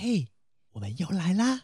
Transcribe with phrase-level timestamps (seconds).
[0.00, 0.28] 嘿，
[0.74, 1.62] 我们又来啦！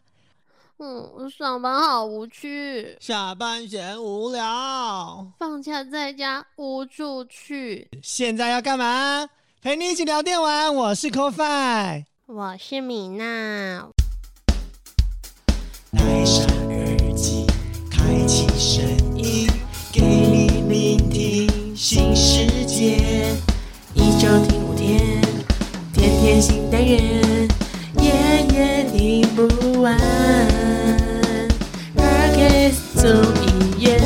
[0.79, 7.89] 嗯，上班好无趣，下班嫌无聊，放假在家无处去。
[8.03, 9.29] 现在要干嘛？
[9.63, 10.75] 陪你一起聊电玩。
[10.75, 13.89] 我是 CoFi，我是米娜。
[15.93, 17.47] 戴上耳机，
[17.89, 18.85] 开启声
[19.17, 19.49] 音，
[19.93, 23.33] 给你聆听新世界。
[23.95, 25.23] 一周听五天，
[25.93, 27.44] 天天新单元，
[28.97, 29.99] 听不完。
[31.97, 33.11] Podcast 总
[33.43, 33.99] 一言。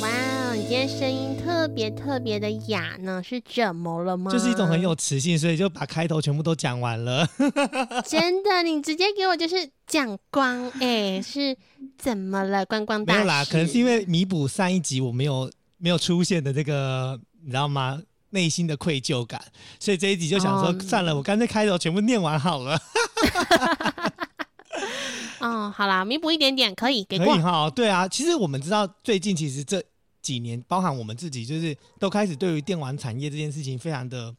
[0.00, 4.32] 哇，你今天声音特别特别的哑呢，是怎么了吗？
[4.32, 7.24] 就是一种很有磁性，所以就把开头全部都讲完了。
[8.04, 11.56] 真的，你直接给我就是讲光，哎，是
[11.96, 12.66] 怎么了？
[12.66, 18.02] 观光大没有啦，可能是因为弥补上一集我没有没有出现的这个，你知道吗？
[18.30, 19.40] 内心的愧疚感，
[19.78, 22.80] 所以这一集就想说，哦算了，我干脆开头全部念完好了。
[25.40, 27.42] 哦， 好啦，弥补一点点可以给过可以。
[27.42, 29.82] 哈，对啊，其实我们知道，最近其实这
[30.22, 34.34] 几年，包含我们自己，就是都开始对于电玩产业这件事情非常的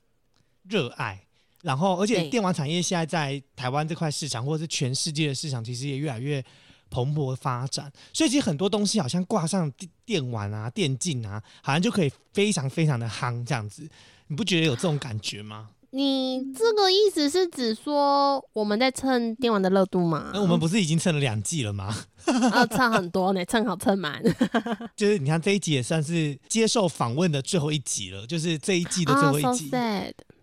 [0.64, 1.22] 热爱。
[1.64, 6.44] 然后，而且电玩产业现在在台湾这块市场，或者是全世界的市场，其实也越来越
[6.92, 7.92] 蓬勃发展。
[8.14, 13.89] 所以，其实很多东西好像挂上电电玩啊、电竞啊，好像就可以非常非常的夯这样子。
[14.28, 15.70] 你不觉得有这种感觉吗？
[15.94, 20.31] 你这个意思是指说我们在蹭电玩的热度吗？
[20.33, 21.94] 那、我们不是已经蹭了两季了吗？
[22.53, 24.23] 啊，蹭很多呢，蹭好蹭满。
[24.95, 29.70] 就是你看这一集也算是接受访问的最后一集了，就是这一季的最啊后一集。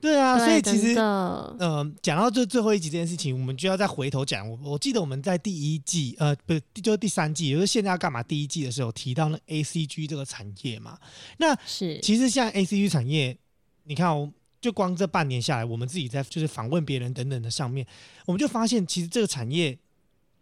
[0.00, 4.48] 对啊，所以其实真的呃，讲到这最后一集这件事情，我们就要再回头讲。
[4.48, 8.22] 我我记得我们在第一季，呃，不是，就是第三季，也就是现在要干嘛？
[8.22, 10.98] 第一季的时候提到那 A C G 这个产业嘛。
[11.38, 13.36] 那是其实像 A C G 产业，
[13.84, 17.84] 你看哦，就光这半年下来，我们自己在就是访问别人等等的上面，
[18.26, 19.76] 我们就发现，其实这个产业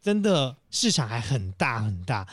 [0.03, 2.27] 真的市场还很大很大。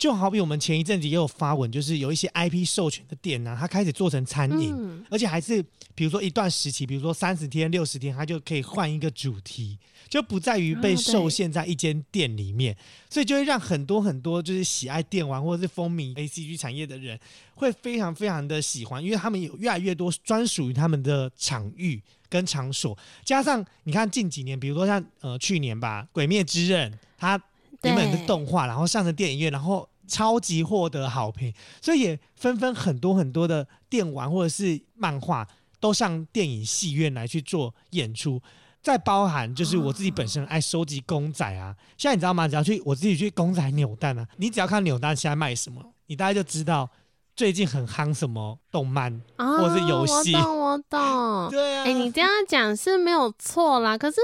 [0.00, 5.62] 就好比我们前一阵子也有发文，就是有一些 IP 授权的店呢、它开始做成餐饮，嗯，而且还是
[5.94, 9.78] 比如说一段时期，比如说三十天、六十天，它就可以换一个主题，
[10.08, 12.74] 就不在于被受限在一间店里面，
[13.10, 17.20] 所以就会让很多很多就是喜爱电玩或者是风靡 A C G 产业的人
[17.54, 22.00] 会非常非常的喜欢，因为他们有越来越多专属于他们的场域
[22.30, 27.38] 跟场所，加上你看近几年，比如说像呃去年吧，《鬼灭之刃》它
[27.82, 35.46] 原本是对动画，然后上了电影院，然后超级获得好评，所以也纷纷很多很多的电玩或者是漫画
[35.78, 38.40] 都上电影戏院来去做演出。
[38.82, 42.48] 再包含就是我自己本身爱收集公仔啊，现在你知道吗？
[42.48, 46.88] 只要去我自己去公仔扭蛋啊，你只要看扭蛋现在卖什么，你大概就知道
[47.36, 49.20] 最近很夯什么动漫。
[49.36, 51.50] 啊，或是游戏我懂，我懂。
[51.50, 53.98] 对啊，哎、你这样讲是没有错啦。
[53.98, 54.18] 可是，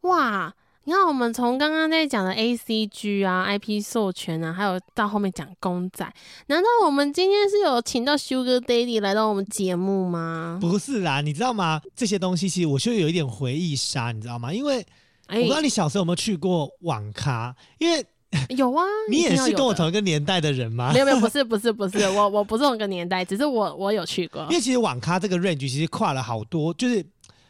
[0.00, 0.52] 哇，
[0.90, 6.04] 你看我们从刚刚在讲的 A C G 啊、I P 授权啊，还有到后面讲公仔，
[6.48, 10.58] 难道我们今天是有请到 Sugar Daddy 来到我们节目吗？
[10.60, 11.80] 不是啦，你知道吗？
[11.94, 14.52] 这些东西其实我就有一点回忆杀，你知道吗？
[14.52, 14.84] 因为
[15.26, 18.04] 哎、我不知道你小时候有没有去过网咖，因为
[18.58, 20.98] 有啊， 你也是跟我同一个年代的人吗没？
[20.98, 24.56] 有没有，不是不是不是，我我不是同一个年代，只是我我有去过因。
[24.56, 27.06] 为其实网咖这个 range 其实跨了好多，就是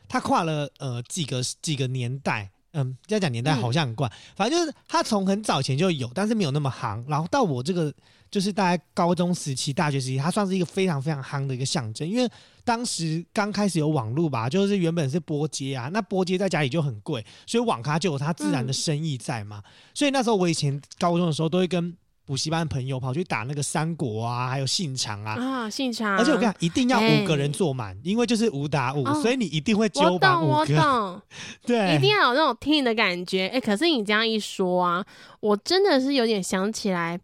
[0.06, 2.50] 它跨了呃几个几个年代。
[2.72, 7.04] 嗯，这样讲年代好像很怪，反正就是它从很早前就有，但是没有那么夯。
[7.08, 7.92] 然后到我这个
[8.30, 12.08] 就是大概高中时期、大学时期，它算是一个非常非常夯的一个象征。
[12.08, 12.30] 因为
[12.64, 19.62] 当时刚开始有网络吧，就是原本是波接啊，那波接在家里就很贵，所以网咖就有它自然的生意在嘛。
[19.92, 21.96] 所以那时候我以前高中的时候，都会跟
[22.30, 30.80] 补习班朋友跑去打那个三国啊，还有信长啊，啊，信长，而且我跟你讲，一定要五个人哎坐满，因为就是五打五，哦所以你一定会我揪满懂我懂，我。
[30.80, 31.22] 懂，
[31.66, 33.48] 对，一定要有那种听的感觉。
[33.48, 35.04] 哎、可是你这样一说啊，
[35.40, 37.18] 我真的是有点想起来，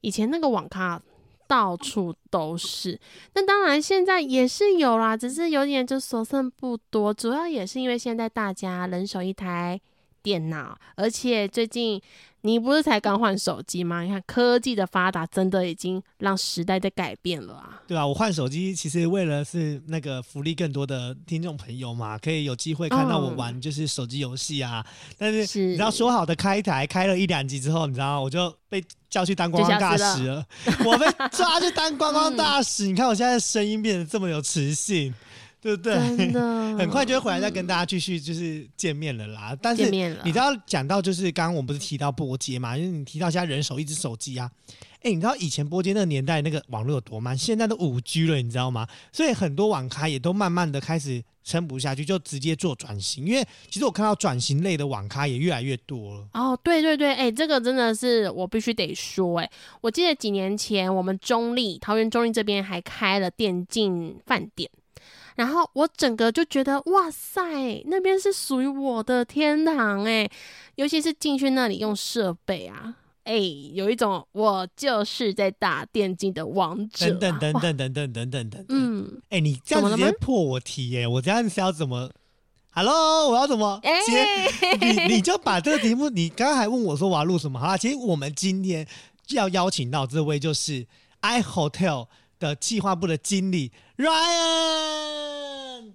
[0.00, 0.98] 以前那个网咖
[1.46, 2.98] 到处都是。
[3.34, 7.12] 那当然现在也是有啦，只是有点就所剩不多。
[7.12, 9.78] 主要也是因为现在大家人手一台
[10.22, 12.00] 电脑，而且最近
[12.46, 14.02] 你不是才刚换手机吗？
[14.02, 17.82] 你看科技的发达，真的已经让时代在改变了啊。
[17.88, 24.86] 对啊，我换手机其实为了是那个福利更多的听众朋友嘛，可以有机会看到我哦玩就是手机游戏啊。
[25.18, 30.46] 但是是你知道说好的开台开了一两集之后，你知道我就被叫去当观光大使了，
[30.86, 32.86] 我被抓去当观光大使。
[32.86, 35.12] 你看我现在声音变得这么有磁性。
[35.66, 35.94] 对不对？
[36.16, 39.56] 真的 很快就会回来再跟大家继续就是见面了啦。
[39.60, 44.48] 但是你知道讲到就是刚刚我们不是提到波接嘛，就是你提到现在人手一只手机啊。
[45.02, 47.36] 哎，你知道以前波接那个年代那个网络有多慢？
[47.36, 48.86] 现在都五 G 了，你知道吗？
[49.12, 53.24] 所以很多网咖也都慢慢的开始撑不下去，就直接做转型。
[53.24, 56.26] 因为其实我看到转型类的网咖也越来越多了。
[56.32, 59.48] 哦，对对对，哎、这个真的是我必须得说、哎，
[59.80, 64.68] 我记得几年前我们中立桃园中立这边还开了电竞饭店，
[65.36, 70.28] 然后我整个就觉得哇塞，那边是属于我的天堂哎、
[70.74, 72.96] 尤其是进去那里用设备啊。
[73.24, 73.34] 哎、
[73.72, 78.64] 有一种我就是在打电竞的王者、啊，等等等，等等等等等等。
[78.68, 82.08] 嗯，哎、你这样子直接破我题耶、我这样是要怎么
[82.70, 84.76] ？Hello，我要怎么哎、接？
[84.80, 87.58] 你你就把这个题目，你刚刚还问我说我要录什么？
[87.58, 88.86] 好啦，其实我们今天
[89.30, 90.86] 要邀请到这位就是
[91.18, 92.06] i Hotel
[92.38, 95.25] 的计划部的经理 Ryan。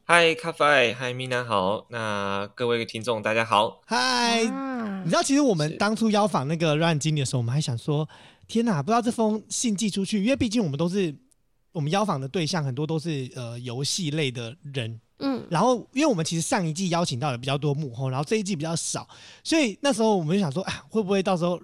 [0.03, 1.85] 嗨，咖啡，嗨，米娜好。
[1.89, 3.81] 那各位听众大家好。
[3.85, 8.07] 嗨，啊你知道其实我们当初邀访那个 Ryan 经理的时候，我们还想说，
[8.47, 11.15] 天哪，不知道这封信寄出去，因为毕竟我们都是
[11.71, 19.07] 我们邀访的对象很多都是呃游戏类的人，嗯，然后，因为我们其实上一季邀请到的比较多幕后，然后这一季比较少，
[19.43, 21.61] 所以那时候我们就想说，啊，会不会到时候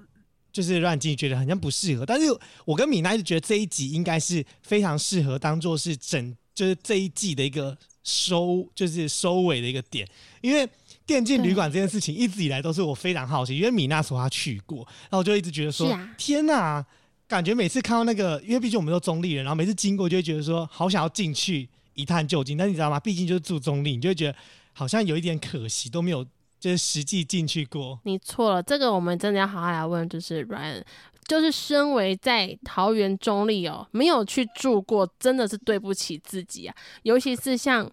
[0.53, 2.05] 就是让经理觉得好像不适合？
[2.05, 2.27] 但是
[2.65, 7.77] 我跟米娜一直觉得这一集应该是非常适合当做是整就是这一季的一个
[8.07, 10.07] 收就是收尾的一个点，
[10.39, 10.65] 因为
[11.06, 16.86] 电竞旅馆这件事情一直以来都是我非常好奇，因为米娜说她去过，然后我就一直觉得说，啊天哪！
[17.27, 22.57] 感觉每次看到那个，因为毕竟我们都中立人，然后每次经过就会觉得说，好想要进去一探究竟。
[22.57, 22.98] 但你知道吗？
[22.98, 24.36] 毕竟就是住中立，你就会觉得
[24.71, 26.25] 好像有一点可惜，都没有
[26.59, 28.00] 就是实际进去过。
[28.04, 30.83] 你错了，这个我们真的要好好来问，就是 Ryan，
[31.27, 36.75] 就是身为在桃园中立哦，没有去住过，真的是对不起自己啊。
[37.04, 37.89] 尤其是像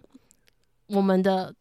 [0.87, 1.53] 我们的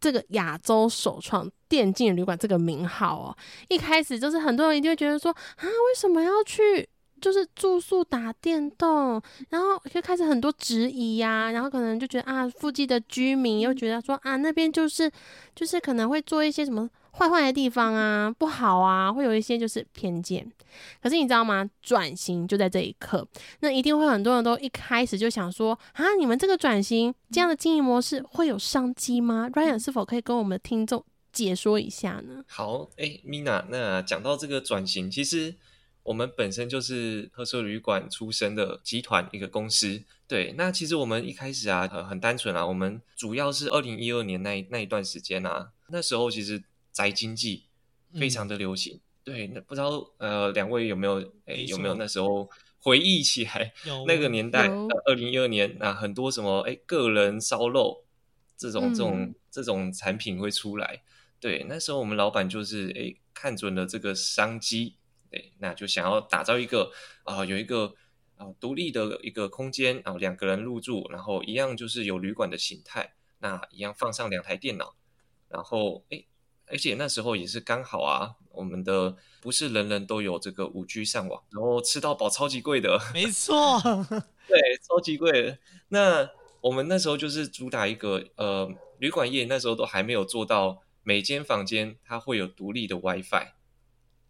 [0.00, 3.36] 这个亚洲首创电竞旅馆这个名号哦，
[3.68, 6.88] 一开始就是很多人一定会觉得说啊，为什么要去？
[7.20, 9.20] 就是住宿打电动，
[9.50, 15.10] 然后就开始很多质疑呀、然后可能就觉得啊，附近的居民又觉得说啊，那边就是
[15.54, 20.50] 就是可能会做一些什么坏坏的地方啊，不好啊，会有一些就是偏见。
[21.02, 21.68] 可是你知道吗？
[21.82, 23.26] 转型就在这一刻，
[23.60, 32.44] 那一定会很多人都一开始就想说啊，你们这个转型这样的经营模式会有商机吗？Ryan 是否可以跟我们的听众解说一下呢？
[32.46, 35.54] 好，哎，米娜，那讲到这个转型，其实
[36.02, 40.02] 我们本身就是特色旅馆出身的集团一个公司。
[40.26, 46.62] 对，那其实我们一开始啊，呃，很单纯啊，我们主要是二零一二年那一那一段时间啊，那时候其实
[46.92, 47.64] 宅经济
[48.14, 49.00] 非常的流行。
[49.22, 52.48] 对，那不知道呃，两位有没有哎有没有那时候
[52.78, 53.72] 回忆起来？
[54.06, 54.68] 那个年代，
[55.04, 58.04] 二零一二年，啊、很多什么哎，个人烧肉
[58.56, 61.02] 这种、这种嗯这种产品会出来。
[61.38, 64.94] 对，那时候我们老板就是哎看准了这个商机，
[65.30, 66.90] 对，那就想要打造一个
[67.22, 67.94] 啊、有一个
[68.36, 74.94] 啊、独立的一个空间啊、两个人入住，然后一样就是有旅馆的形态，那一样放上两台电脑，
[75.48, 76.24] 然后哎，
[76.66, 83.80] 而且那时候也是刚好啊，我们的不是人人都有这个五 G 上网，然后吃到饱超级贵的，没错，
[84.48, 85.58] 对，超级贵的。
[85.88, 86.30] 那
[86.60, 93.52] 我们那时候就是主打一个呃，旅馆业那时候都还没有做到每间房间它会有独立的 WiFi，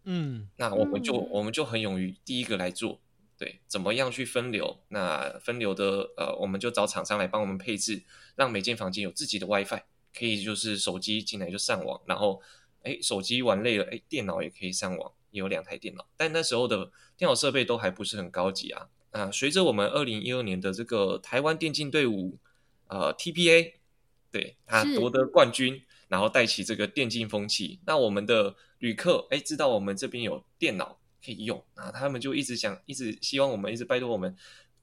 [0.03, 1.29] 嗯，那我们就、嗯。
[1.31, 2.99] 我们就很勇于第一个来做，
[3.37, 4.79] 对，怎么样去分流？
[4.89, 8.03] 那分流的呃，我们就找厂商来帮我们配置，
[8.35, 9.81] 让每间房间有自己的 WiFi，
[10.17, 12.41] 可以就是手机进来就上网，然后
[12.83, 18.89] 哎手机玩累了，哎电脑也可以上网，也有两台电脑，但那时候的电脑设备都还不是很高级啊。
[19.11, 22.37] 啊，随着我们二零一二年的这个台湾电竞队伍
[22.87, 23.73] 呃 TPA，
[24.31, 27.79] 对他夺得冠军，然后带起这个电竞风气。
[27.85, 34.35] 那我们的旅客哎，知道我们这边有电脑可以用啊，他们就一直想，一直希望我们，一直拜托我们，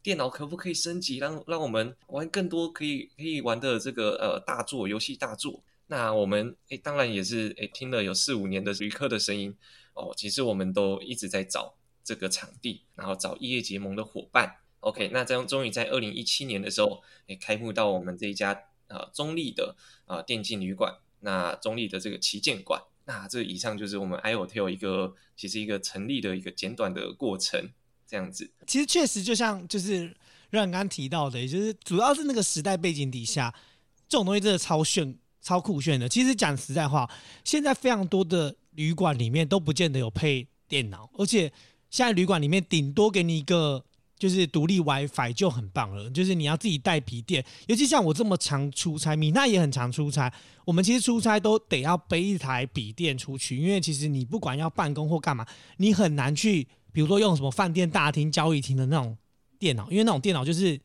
[0.02, 5.62] 电脑可不可以升级，让让我们玩更多可以可以玩的这个呃大作游戏大作。
[5.88, 9.54] 那我们哎，当然也是哎听了有四五年的旅客的声音
[9.92, 14.56] 哦，其实我们都一直在找这个场地，然后找异业结盟的伙伴。
[14.80, 19.74] OK，那这样终于在二零一七年的时候，哎，开幕到我们这一家呃中立的
[20.06, 22.80] 呃电竞旅馆，那中立的这个旗舰馆。
[23.04, 27.70] 那这以上就是我们 iotel 一个其实一个成立的一个简短的过程，
[28.06, 28.50] 这样子。
[28.66, 30.14] 其实确实就像就是
[30.50, 33.54] 让刚刚提到的，也就是主要是那个时代背景底下，
[34.06, 36.06] 这种东西真的超炫、超酷炫的。
[36.06, 37.10] 其实讲实在话，
[37.44, 41.50] 现在非常多的旅馆里面都不见得有配电脑，而且
[41.88, 43.82] 现在旅馆里面顶多给你一个
[44.18, 46.10] 就是独立 WiFi 就很棒了。
[46.10, 50.32] 就是你要自己带笔电，尤其像我这么常出差，米娜也很常出差，
[50.64, 55.46] 我们其实出差都得要背一台笔电出去，因为其实你不管要办公或干嘛，
[55.76, 59.16] 你很难去，比如说用什么饭店大厅、交易厅的那种
[59.58, 60.78] 电脑，因为那种电脑就是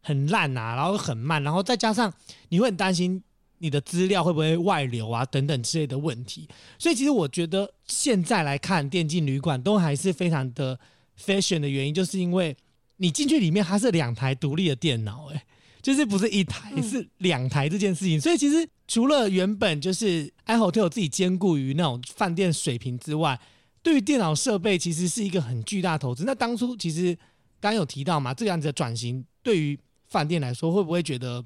[0.00, 2.12] 很烂啊，然后很慢，然后再加上
[2.48, 3.22] 你会很担心
[3.58, 6.48] 你的资料会不会外流啊等等之类的问题。
[6.78, 10.78] 所以其实我觉得现在来看电竞旅馆都还是非常的
[11.18, 12.56] fashion 的原因，就是因为
[12.96, 15.44] 你进去里面它是两台独立的电脑、哎，
[15.80, 18.20] 就是不是一台嗯是两台这件事情。
[18.20, 23.40] 所以其实除了原本就是 iHotel 自己兼顾于那种饭店水平之外，
[23.82, 26.24] 对于电脑设备其实是一个很巨大的投资。
[26.24, 27.14] 那当初其实
[27.60, 29.78] 刚刚有提到嘛，这样子的转型对于
[30.08, 31.44] 饭店来说，会不会觉得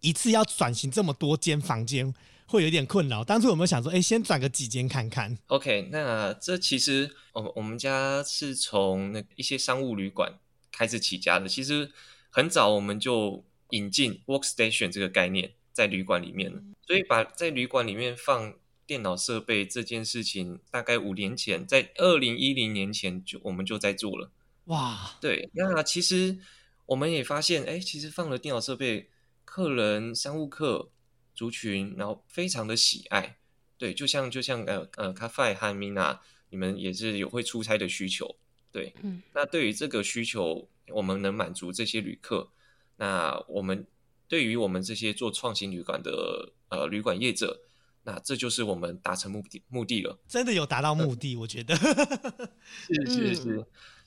[0.00, 2.14] 一次要转型这么多间房间
[2.46, 3.24] 会有点困扰？
[3.24, 10.38] 当初有没有想说，哎、先转个几间看看？OK，那这其实我我们家是从那一些商务旅馆
[10.70, 11.48] 开始起家的。
[11.48, 11.90] 其实
[12.30, 18.54] 很早我们就引进 workstation 这个概念在旅馆里面了，所以把在旅馆里面放
[18.86, 24.30] 电脑设备这件事情，大概五年前，在二零一零年前就我们就在做了。
[24.66, 26.38] 哇，对，那其实
[26.86, 29.08] 我们也发现，哎，其实放了电脑设备，
[29.44, 30.90] 客人、商务客
[31.36, 33.36] 族群，然后非常的喜爱。
[33.78, 38.34] 对，就像就像呃呃，咖啡和 Mina，你们也是有会出差的需求。
[38.72, 42.48] 对，嗯，那对于这个需求，我们能满足这些旅客，
[42.96, 43.86] 那我们
[44.26, 47.60] 对于我们这些做创新旅馆的呃旅馆业者，
[48.02, 50.18] 那这就是我们达成目的目的了。
[50.26, 51.76] 真的有达到目的，我觉得。
[51.76, 53.66] 是 是是，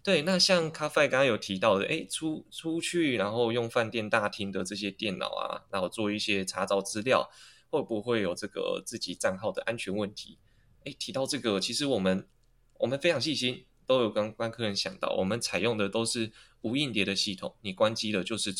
[0.09, 0.23] 对。
[0.23, 7.29] 那像咖啡刚刚有提到的，哎，出出去然后用饭店大厅的这些电脑啊，然后做一些查找资料，
[7.69, 10.39] 会不会有这个自己账号的安全问题？
[10.85, 12.27] 哎，提到这个，其实我们
[12.79, 18.51] 我们非常细心，都有跟帮客人想到，我们采用的都是无硬碟的系统，你关机了就是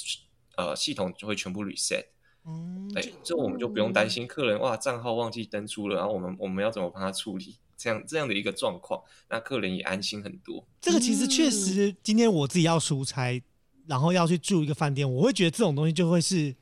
[0.56, 2.06] 呃系统就会全部 reset。
[2.46, 10.68] 嗯，对，这我们就不用担心客人哇账号忘记登出了，然后我们我们要怎么帮他处理这样这样的一个状况，那客人也安心很多。
[10.82, 13.42] 这个其实确实，今天我自己要出差，
[13.88, 16.54] 然后要去住一个饭店，我会觉得这种东西就会是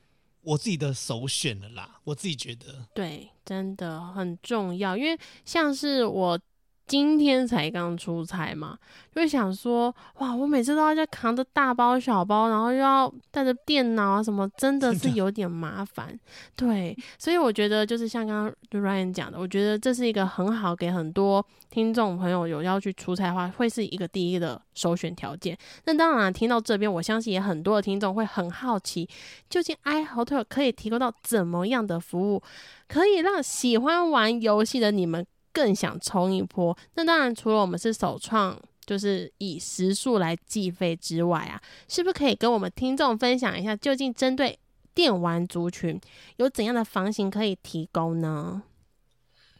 [0.44, 2.00] 我自己的首选了啦。
[2.04, 6.40] 我自己觉得，对，真的很重要，因为像是我
[6.88, 8.78] 今天才刚出差嘛，
[9.14, 16.18] 就会想说，哇，我每次都要在扛着大包小包，然后又要带着电脑啊什么，真的是有点麻烦。
[16.56, 25.58] 对，所以我觉得就是像刚刚 Ryan 讲的，我觉得这是一个很好给很多听众朋友有要去出差的话，会是一个第一的首选条件。
[25.84, 29.08] 那当然，听到这边，我相信也很多的听众会很好奇，
[29.50, 32.42] 究竟 iHotel 可以提供到怎么样的服务，
[32.88, 35.26] 可以让喜欢玩游戏的你们
[35.58, 36.78] 更想冲一波？
[36.94, 44.60] 那当然，除了我们是首创，就是以时数来计费之外啊，是不是可以跟我们听众分享一下，究竟针对
[44.94, 46.00] 电玩族群
[46.36, 48.62] 有怎样的房型可以提供呢？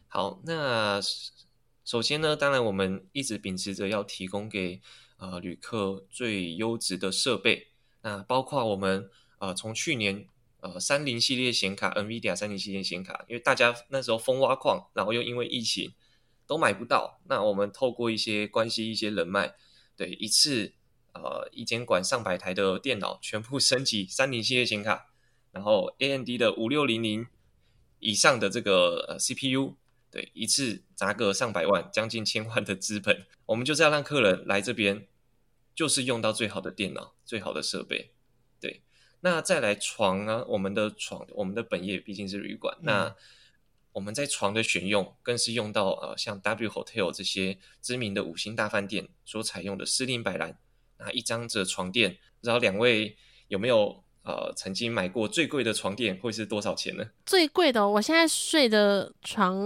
[0.08, 1.02] 好，那
[1.84, 4.80] 首先呢，当然我们一直秉持着要提供给
[5.18, 7.70] 呃旅客最优质的设备，
[8.04, 10.28] 那包括我们呃从去年
[10.62, 15.94] 呃三菱系列显卡，NVIDIA 三菱系列显卡，因为大家那时候疯挖矿，然后又因为疫情
[16.46, 19.54] 都买不到，那我们透过一些关系、一些人脉，
[19.96, 20.74] 对一次
[21.14, 25.08] 呃一间馆上百台的电脑全部 升级三菱系列显卡，
[25.52, 27.28] 然后 AMD 的五六零零
[28.00, 29.76] 以上的这个呃 CPU。
[30.10, 35.06] 对，一次砸个上百万、将近千万的资本，我们就是要让客人来这边，
[35.76, 38.12] 就是用到最好的电脑、最好的设备。
[38.60, 38.82] 对，
[39.22, 43.16] 那再来床啊，我们的床，我们的本业毕竟是旅馆，嗯那
[43.94, 50.56] 我们在床的选用，更是用到呃像 W Hotel 这些知名的五星大饭店所采用的丝令白兰，
[51.00, 57.04] 那一张这床垫，不知道两位有没有呃曾经买过最贵的床垫会是多少钱呢？
[57.26, 59.58] 最贵的，我现在睡的床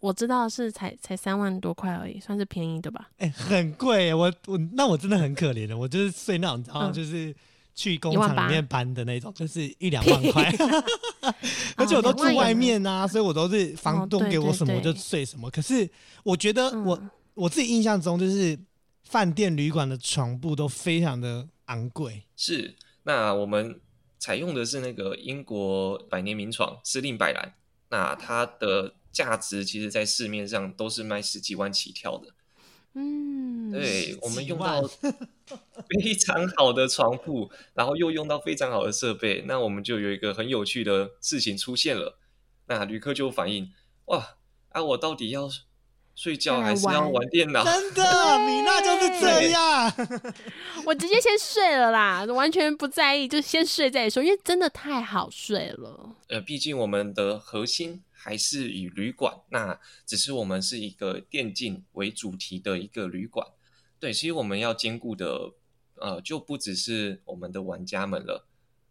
[0.00, 3.10] 我知道是才才三万多块而已，算是便宜的吧。
[3.18, 7.34] 哎、很贵耶，我我那我真的很可怜的，我就是睡那种，然后嗯就是
[7.76, 10.52] 去工厂里面搬的那种，就是一两万块，
[11.76, 15.48] 而且我都住外面啊，所以我都是房东给我什么我就睡什么。
[15.50, 15.88] 可是
[16.24, 18.58] 我觉得我、嗯我自己印象中，就是
[19.04, 23.78] 饭店旅馆的床铺都非常的昂贵，是，那我们
[24.18, 27.52] 采用的是那个英国百年名床司令百兰，
[27.90, 32.28] 那它的价值其实在市面上都是卖十几万起跳的。
[32.98, 34.82] 嗯，对，我们用到
[35.86, 42.18] 非常好的床铺，然后又用到非常好的设备，那我们就有一个很有趣的事情出现了。
[42.68, 43.70] 那旅客就反映：
[44.06, 44.36] 哇
[44.70, 45.46] 啊，我到底要
[46.14, 47.62] 睡觉还是要玩玩电脑。
[47.62, 49.92] 真的，米娜就是这样。
[50.86, 56.16] 我直接先睡了啦，完全不在意，就先睡再说，因为真的太好睡了。
[56.28, 63.46] 呃，毕竟我们的核心还是以旅馆，那只是我们是一个电竞为主题的一个旅馆。
[64.00, 65.52] 对，其实我们要兼顾的，
[65.94, 68.48] 呃，就不只是我们的玩家们了，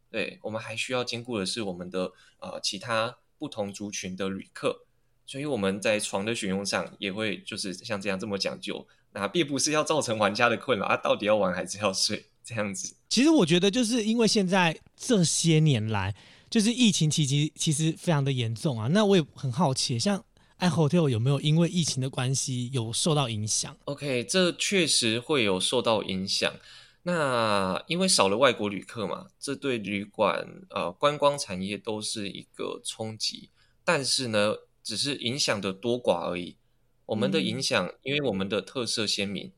[0.10, 4.86] 对我们还需要兼顾的是我们的呃其他不同族群的旅客。
[5.26, 12.96] 所以我们在床的选用上也会就是像这样这么讲究，那并不是要造成玩家的困扰啊，到底要玩还是要睡这样子。
[13.10, 16.16] 其实我觉得，就是因为现在这些年来，
[16.56, 18.88] 就是疫情期其其实非常的严重啊。
[18.88, 20.24] 那我也很好奇，像
[20.56, 26.50] i hotel 有没有因为疫情的关系有受到影响？OK，这确实会有受到影响。
[27.04, 33.50] 那因为少了外国旅客嘛，这对旅馆呃观光产业都是一个冲击。
[33.84, 36.56] 但是呢，只是影响的多寡而已。
[37.06, 39.52] 我们的影响，因为我们的特色鲜明，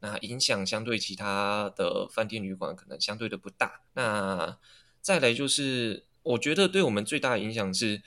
[0.00, 3.82] 那影响相对其他的饭店旅馆可能相对的不大。
[3.94, 4.58] 那
[5.00, 8.02] 再来就是，我觉得对我们最大的影响是，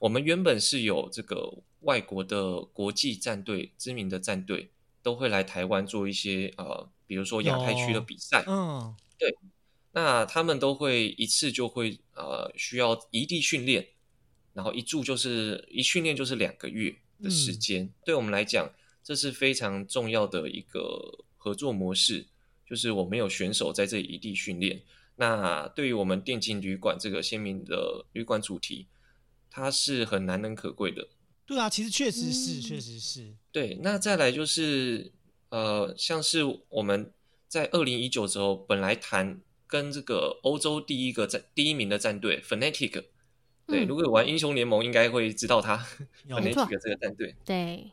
[0.00, 4.70] 我们原本是有这个外国的国际战队、知名的战队
[5.02, 9.36] 都会来台湾做一些呃，比如说亚太区的比赛，嗯，对
[9.92, 13.86] 那他们都会一次就会呃需要异地训练，
[14.52, 17.88] 然后一住就是一训练就是两个月的时间。
[18.04, 18.68] 对我们来讲，
[19.04, 22.26] 这是非常重要的一个合作模式，
[22.68, 24.82] 就是我们有选手在这里异地训练。
[25.16, 28.88] 那对于我们电竞旅馆这个鲜明的旅馆主题，
[29.50, 31.08] 它是很难能可贵的。
[31.46, 33.34] 对啊，其实确实是，嗯确实是。
[33.52, 35.12] 对，那再来就是
[35.50, 37.12] 呃，像是我们
[37.46, 43.04] 在二零一九之后本来谈跟这个欧洲第一个战第一名的战队 Fnatic，
[43.66, 45.76] 对，嗯如果有玩英雄联盟应该会知道他
[46.28, 47.36] Fnatic 这个战队。
[47.44, 47.92] 对，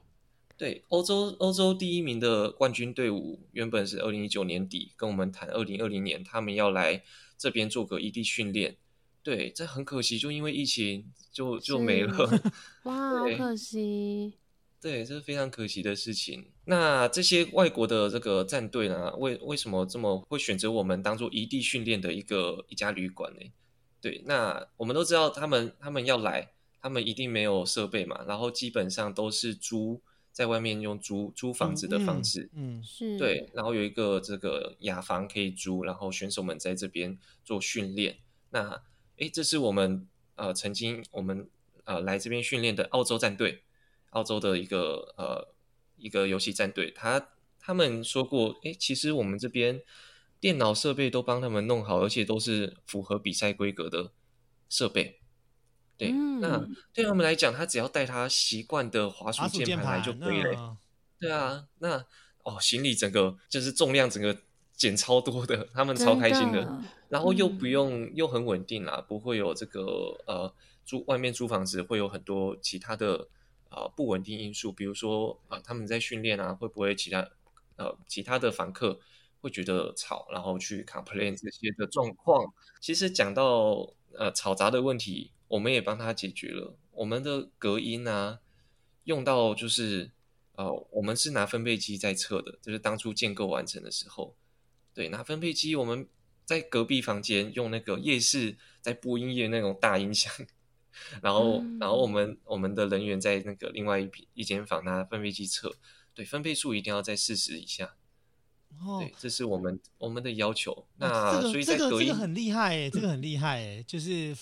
[0.62, 7.02] 对，欧洲欧洲第一名的冠军队伍原本是二零一九年底跟我们谈，二零二零年他们要来
[7.36, 8.78] 这边做个异地训练。
[9.24, 12.16] 对，这很可惜，就因为疫情就就没了。
[12.86, 14.36] 哇，好可惜。
[14.80, 16.46] 对，这是非常可惜的事情。
[16.66, 23.52] 那这些外国的这个战队呢，为为什么这么会选择我们当做异地训练的一个一家旅馆呢？
[24.00, 30.00] 对，那我们都知道他们他们要来，他们一定没有设备嘛，然后基本上都是租
[30.32, 32.50] 在外面用租租房子的方式。
[32.54, 38.18] 嗯，是，对，然后有一个这个雅房可以租，然后选手们在这边做训练。
[38.50, 38.82] 那
[39.18, 41.50] 诶，这是我们呃曾经我们
[41.84, 43.64] 呃来这边训练的澳洲战队，
[44.10, 45.54] 澳洲的一个呃
[45.98, 49.82] 一个游戏战队，他他们说过，诶，其实我们这边
[50.40, 54.12] 电脑设备都帮他们弄好，而且都是符合比赛规格的
[54.68, 55.21] 设备。
[56.02, 60.52] 对，那嗯对他们来讲，他只要带他习惯的滑鼠键键盘来就可以了。
[60.56, 60.78] 嗯
[61.20, 62.04] 对啊，那
[62.42, 64.36] 哦，行李整个就是重量整个
[64.74, 69.84] 减超多的，他们超开心的，真然后又不嗯用、又很稳定啦，不会有这个
[70.26, 70.52] 呃
[70.84, 73.28] 租外面租房子会有很多其他的
[73.70, 77.30] 呃不稳定因素，比如说啊、呃他们在训练啊，会不会其他
[77.76, 79.00] 呃其他的房客
[79.42, 82.52] 会觉得吵，然后去 complain 这些的状况。
[82.80, 88.40] 其实讲到呃吵杂的问题，我们也帮他解决了，我们的隔音啊
[89.04, 90.12] 用到就是。
[90.56, 94.36] 呃，我们是拿分配机在测的，就是当初建构完成的时候，
[94.94, 96.06] 对，拿分配机，我们
[96.46, 100.32] 在隔壁房间用那个夜市在播音乐那种大音响，
[101.22, 105.74] 然后，然后我们我们的人员在那个另外一批一间房拿分配机测，
[106.14, 107.96] 对，分配数一定要在四十以下，
[108.86, 110.86] 哦对，，这是我们我们的要求。
[110.98, 114.36] 那所这个以在隔音这个这个，很厉害哎，这个很厉害哎，就是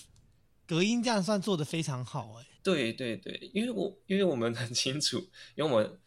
[0.70, 2.46] 隔音这样算做的非常好哎。
[2.62, 5.18] 对对对，因为我因为我们很清楚，
[5.56, 5.98] 因为我们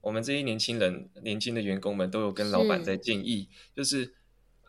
[0.00, 4.14] 我们这些年轻人、年轻的员工们都有跟老板在建议，就是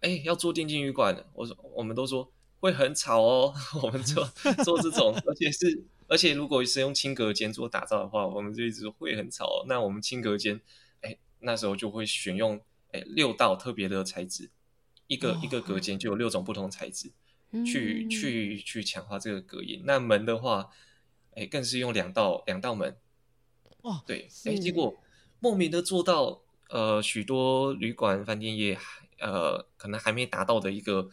[0.01, 2.29] 哎要做电竞旅馆，我说我们都说
[2.59, 4.29] 会很吵哦， 我们做
[4.65, 10.59] 做这种，而且是而且如果是用轻隔间做打造的话，我们就一直说会很吵哦、那我们轻隔间，
[10.99, 12.59] 哎那时候就会选用
[12.91, 14.49] 哎六道特别的材质，
[15.07, 17.13] 一个、一个隔间就有六种不同材质。
[17.65, 19.81] 去嗯去去强化这个隔音。
[19.85, 20.69] 那门的话，
[21.35, 22.95] 哎，更是用两道两道门。
[23.83, 24.95] 哇，对，哎，结果
[25.39, 28.77] 莫名的做到，呃，许多旅馆饭店业
[29.19, 31.09] 呃可能还没达到的一个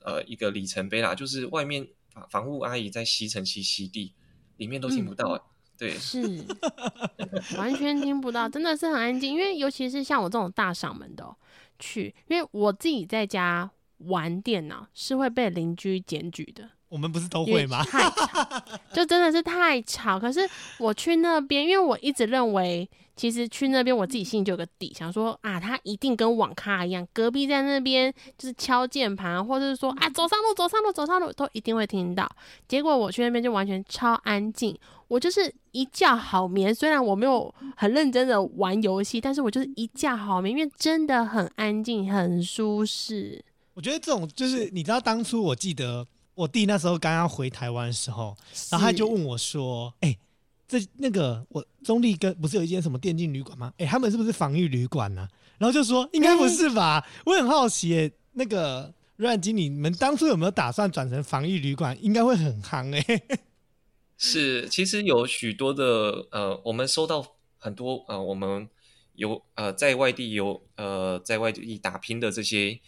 [0.00, 4.12] 呃一个里程碑啦，就是外面房房屋阿姨在吸尘器吸地，
[4.58, 5.40] 里面都听不到哎、
[5.76, 6.44] 对，是
[7.56, 9.32] 完全听不到，真的是很安静。
[9.32, 11.36] 因为尤其是像我这种大嗓门的、哦、
[11.78, 17.82] 去，因为我自己在家玩电脑是会被邻居检举的，我们不是都会吗？
[17.84, 18.62] 太吵，
[18.94, 20.18] 就真的是太吵。
[20.18, 32.28] 可是我去那边，因为我一直认为，其实去那边我自己心里就有个底，想说啊，他一定跟网咖一样，隔壁在那边就是敲键盘，或者是说啊，走上路，走上路，走上路，都一定会听到。
[32.66, 36.72] 结果我去那边就完全超安静，我就是一觉好眠。
[36.72, 43.44] 虽然我没有很认真的玩游戏，但是我就是一觉好眠，因为真的很安静，很舒适。
[43.78, 48.36] 我觉得这种就是你知道，当初我记得我弟那时候刚刚回台湾的时候，
[48.72, 50.18] 然后他就问我说：“哎、
[50.66, 53.72] 这那个我中立跟不是有一间什么电竞旅馆吗？
[53.78, 57.06] 哎、他们是不是防御旅馆呢、然后就说应该不是吧？
[57.24, 61.96] 我很好奇耶、那个阮经理，你们当初有没有打算转成防御旅馆？
[62.02, 63.22] 应该会很夯哎、
[64.18, 67.24] 是，其实有许多的呃，我们收到
[67.58, 68.68] 很多呃，我们
[69.14, 72.80] 有呃在外地有呃在外地打拼的这些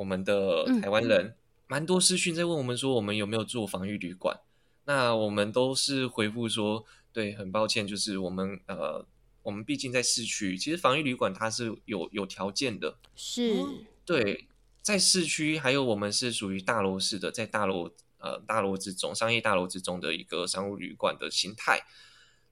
[0.00, 1.34] 我们的嗯台湾人，
[1.66, 4.40] 蛮多私讯在问我们说我们有没有做防御旅馆，
[4.86, 9.04] 那我们都是回复说，对，很抱歉，就是我们呃
[9.42, 13.62] 我们毕竟在市区，其实防御旅馆它是有有条件的，是，
[14.06, 14.46] 对，
[14.80, 21.78] 在市区，还有我们是属于大楼式的，在大楼呃大楼之中，商业大楼之中的一个商务旅馆的形态，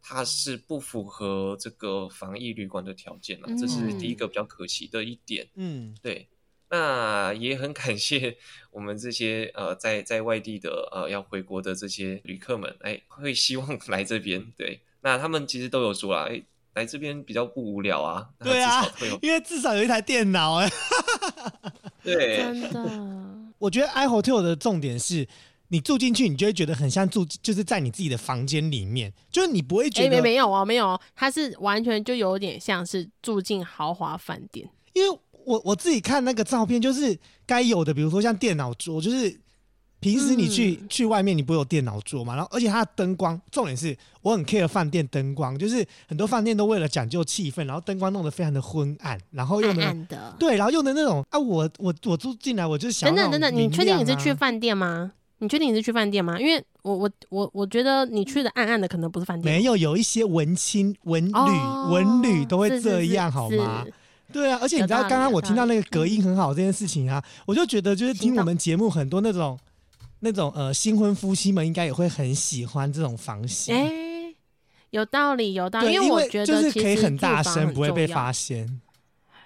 [0.02, 5.48] 它是不符合这个防疫旅馆的条件啊，这是第一个比较可惜的一点。
[5.54, 6.28] 嗯，对，
[6.70, 8.36] 那也很感谢
[8.70, 14.44] 我们这些呃在在外地的呃要回国的这些旅客们，哎，会希望 来这边。
[14.56, 16.42] 对，那他们其实都有说啦，哎，
[16.74, 18.86] 来这边比较不无聊啊，那对啊
[19.22, 20.70] 因为至少有一台电脑哎、
[22.04, 22.36] 对。
[22.38, 22.90] 真的。
[23.58, 25.26] 我觉得 iHotel 的重点是。
[25.70, 34.66] 你住进去，你就会觉得很像住，就是在你自己的房间里面，就是你不会觉哎、得，没没有哦，没有哦，它是完全就有点像是住进豪华饭店。
[34.94, 35.18] 因为
[35.48, 39.34] 我我自己看那个照片，就是该有的，比如说像电脑桌，就是
[40.00, 50.36] 平时你去、嗯去外面你不有电脑桌嘛，然后而且它的灯光，重点是我很 care 饭店灯光，就是很多饭店都为了讲究气氛，然后灯光弄得非常的昏暗，然后用暗的。
[50.38, 55.12] 对，然后用的那种啊，我我我住进来我就是想等等等等，你确定你是去饭店吗？
[55.40, 56.38] 你确定你是去饭店吗？
[56.38, 59.54] 因为我我我我觉得你去的暗暗的可能不是饭店。
[59.54, 63.84] 没有有一些文青文旅、哦文旅都会是是是这样好吗？
[64.28, 69.58] 是对啊，而且你知道刚刚我听到那个隔音很好这件事情啊，我就觉得就是听我们节目很多那种
[70.20, 73.74] 那种呃新婚夫妻们应该也会很喜欢这种房型。
[73.74, 74.34] 哎、
[74.90, 78.80] 有道理，有道理，因为我觉得就是可以很大声，不会被发现。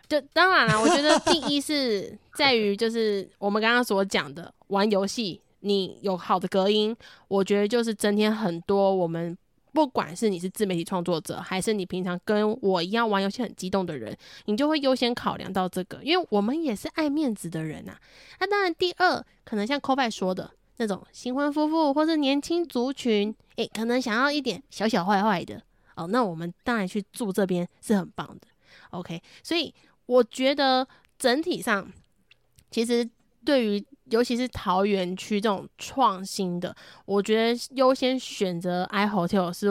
[0.09, 6.95] 就当然啦，我觉得第一是在于就是我们刚刚所讲的玩游戏，你有好的隔音，
[7.29, 9.37] 我觉得就是增添很多我们。
[9.73, 17.97] 不管是你是自媒体创作者，还是你平常跟我一样玩游戏很激动的人，你就会优先考量到这个，因为我们也是爱面子的人呐、
[18.39, 25.63] 那当然，第二可能像 c o b 说的那种新婚夫妇或是年轻族群，诶、可能想要一点小小坏坏的。
[25.95, 28.49] 哦，那我们当然去住这边是很棒的。
[28.91, 29.73] OK，所以
[30.07, 30.87] 我觉得
[31.19, 31.87] 整体上，
[32.71, 33.09] 其实
[33.45, 36.75] 对于尤其是桃园区这种创新的，
[37.07, 39.69] 我觉得优先选择 iHotel 是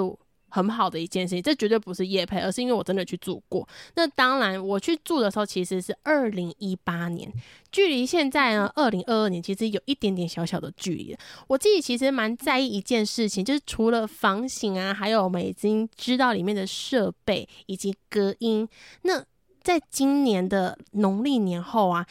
[0.50, 1.42] 很好的一件事情。
[1.42, 3.66] 这绝对不是业配，而是因为我真的去住过。
[3.96, 7.32] 那当然，我去住的时候其实是二零一八年，
[7.72, 11.16] 距离现在呢二零二二年其实有一点点小小的距离。
[11.48, 18.68] 我自己其实蛮在意一件事情，就是除了房型啊，还有我们已经知道里面的设备以及隔音。
[19.04, 19.24] 那
[19.64, 22.06] 在今年的农历年后啊，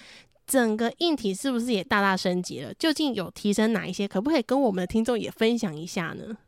[0.51, 2.75] 整个硬体是不是也大大升级了？
[2.75, 4.09] 究竟有提升哪一些？
[4.09, 6.39] 可不可以跟我们的听众也分享一下呢？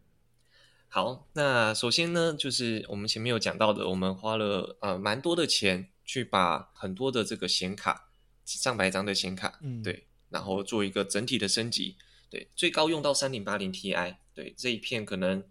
[0.88, 8.08] 好，那首先呢，就是我们前面有讲到的，我们花了呃蛮多的钱去把很多的这个显卡，
[8.44, 11.96] 上百张的显卡，嗯对，然后做一个整体的升级，
[12.28, 15.44] 对，最高用到三零八零 Ti，对，这一片可能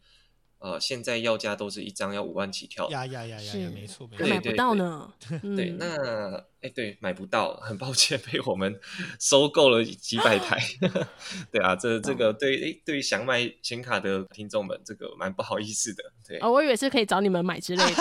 [0.61, 4.29] 呃现在要价都是一张要五万起跳的，呀呀呀呀是呀，没错没还错。
[4.29, 5.11] 买不到呢。
[5.27, 5.39] 对，
[5.71, 8.79] 嗯那哎对，买不到，很抱歉 被我们
[9.19, 10.59] 收购了几百台。
[11.51, 16.03] 对啊，这这个对哎对于想买显卡的听众们，这个蛮不好意思的。
[16.27, 17.91] 对，哦，我以为是可以找你们买之类的，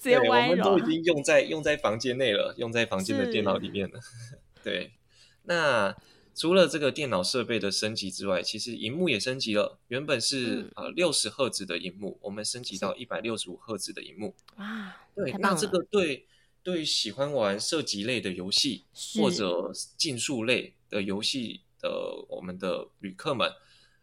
[0.00, 0.82] 直接对，我歪了们都已。
[0.90, 4.00] 经用在用在房间内了，用在房间的电脑里面了。
[4.64, 4.92] 对，
[5.42, 5.94] 那
[6.34, 9.78] 除了这个电脑设备的升级之外，其实荧幕也升级了。
[9.88, 14.34] 原本是、嗯呃六十赫兹的荧幕，我们升级到一百六十五赫兹的荧幕。
[14.56, 16.26] 哇，对那这个对
[16.62, 18.84] 对喜欢玩射击类的游戏
[19.18, 23.48] 或者竞速类的游戏的我们的旅客们，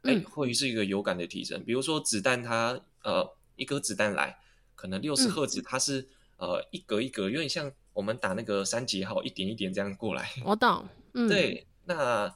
[0.04, 1.64] 哎、嗯会是一个有感的提升。
[1.64, 4.40] 比如说子弹它呃一颗子弹来，
[4.76, 10.30] 可能六十嗯赫兹，它是、呃一格一格，有点像我们打那个三级号一点一点这样过来。
[10.46, 10.86] 我懂。
[11.14, 12.36] 嗯，对，那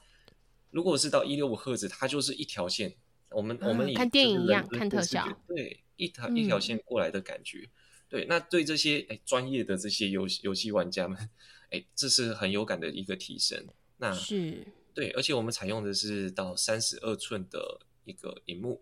[0.72, 2.96] 如果是到一六五赫兹，它就是一条线。
[3.30, 7.70] 我们、我们看电影就是一样看特效，对，一条一条嗯线过来的感觉。
[8.10, 11.18] 对，那对这些哎专业的这些游戏游戏玩家们，
[11.70, 13.66] 哎，这是很有感的一个提升。
[13.96, 18.82] 那是，对，而且我们采用的是到三十二寸的一个荧幕，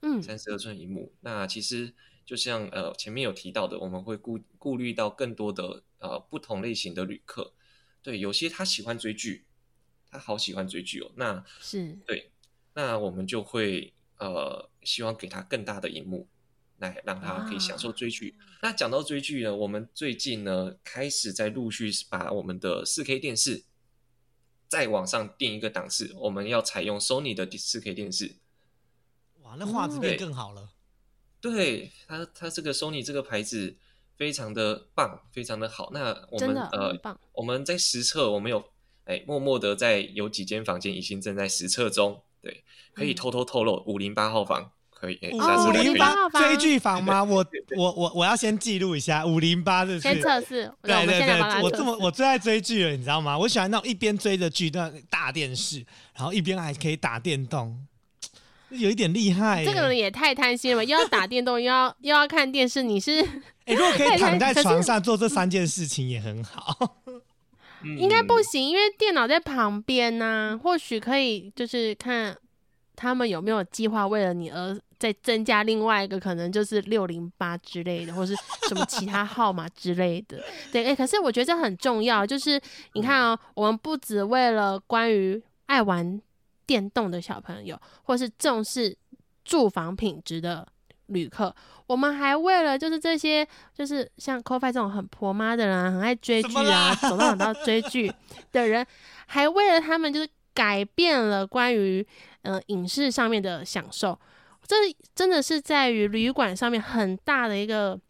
[0.00, 1.12] 嗯，三十二寸荧幕。
[1.20, 1.92] 那其实
[2.24, 7.52] 就像呃前面有提到的，我们会顾顾虑到更多的呃不同类型的旅客。
[8.02, 9.44] 对，有些他喜欢追剧，
[10.12, 11.10] 他好喜欢追剧哦。
[11.16, 12.30] 那是，对，
[12.74, 16.28] 那我们就会呃希望给他更大的荧幕，
[16.78, 18.36] 来让他可以享受追剧。
[18.60, 23.64] 那讲到追剧呢，我们最近呢开始在陆续把我们的四 K 电视
[24.68, 28.36] 再往上定一个档次，我们要采用 Sony 的四 K 电视。
[29.40, 30.70] 哇，那画质哦变更好了。
[31.40, 33.76] 对它，它这个 Sony 这个牌子
[34.16, 35.90] 非常的棒，非常的好。
[35.92, 38.71] 那我们呃，我们在实测，我们有
[39.04, 42.62] 哎默默的在有几间房间已经正在实测中，对，
[42.94, 47.24] 可以嗯偷偷透露五零八号房可以，哎，五零再可以508号房八追剧房吗？
[47.24, 47.44] 我
[47.76, 50.00] 我我我要先记录一下五零八的是。
[50.00, 53.36] 先测试，我对对对，我这么我最爱追剧了，你知道吗？
[53.36, 55.84] 我喜欢那种一边追着剧的大电视，
[56.14, 57.84] 然后一边还可以打电动，
[58.70, 59.66] 有一点厉害耶。
[59.66, 63.20] 这个人也太贪心了吧，又要打电动，又要又要看电视，你是
[63.64, 67.01] 哎，如果可以躺在床上做这三件事情也很好。
[67.84, 72.36] 应该不嗯行，因为电脑在旁边呐、或许可以就是看
[72.94, 78.34] 他们有没有计划为了你而再增加另外一个可能就是六零八之类的，或是
[78.68, 80.40] 什么其他号码之类的。
[80.70, 82.60] 对，哎、可是我觉得这很重要，就是
[82.94, 86.20] 你看哦，我们不只为了关于爱玩
[86.66, 88.96] 电动的小朋友，或是重视
[89.44, 90.64] 住房品质的
[91.06, 91.52] 旅客，
[91.92, 98.10] 我们还为了就是这些，就是像 c o f i 这种很婆妈的人啊、很爱追剧啊，走到哪都追剧
[98.50, 98.86] 的人，
[99.26, 102.06] 还为了他们就是改变了关于
[102.40, 104.18] 呃影视上面的享受。
[104.66, 104.74] 这
[105.14, 108.00] 真的是在于旅馆上面很大的一个，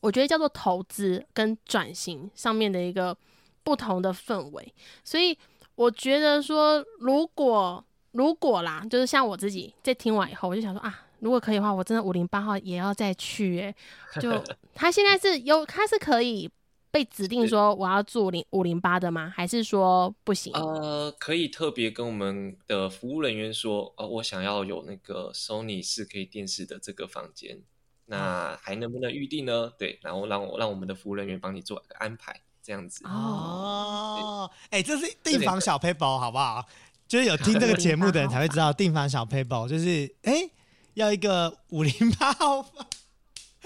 [0.00, 3.16] 我觉得叫做投资跟转型上面的一个
[3.62, 4.74] 不同的氛围。
[5.04, 5.38] 所以
[5.76, 13.74] 我觉得说，如果如果啦，就是像我自己在听完以后，我就想说啊，如果可以的话，我真的五零八号也要再去诶、
[14.20, 14.42] 就
[14.74, 16.50] 他现在是有，他是可以
[16.90, 19.32] 被指定说我要住零五零八的吗？
[19.34, 20.52] 还是说不行？
[20.54, 27.60] 呃，可以特别跟我们的服务人员说，呃，我想要有那个 Sony 四 K 电视的这个房间，
[28.06, 29.70] 那还能不能预定呢？
[29.78, 33.04] 对，然后让我让我们的服务人员帮你做个安排，这样子。
[33.04, 36.64] 哦，哎、这是订房小 paper 好不好？
[37.08, 40.48] 就是有听这个节目的人才会知道，订房小 paper 就是哎、
[40.96, 42.86] 要一个五零八号房。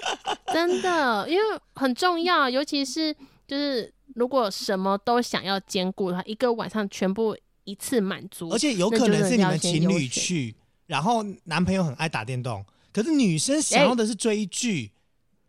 [0.53, 1.43] 真的，因为
[1.75, 3.15] 很重要，尤其是
[3.47, 14.91] 就是如果什么都想要兼顾的话，一个晚上全部一次满足，而且有可能是你们情侣去，然后男朋友很爱打电动，可是女生想要的是追剧，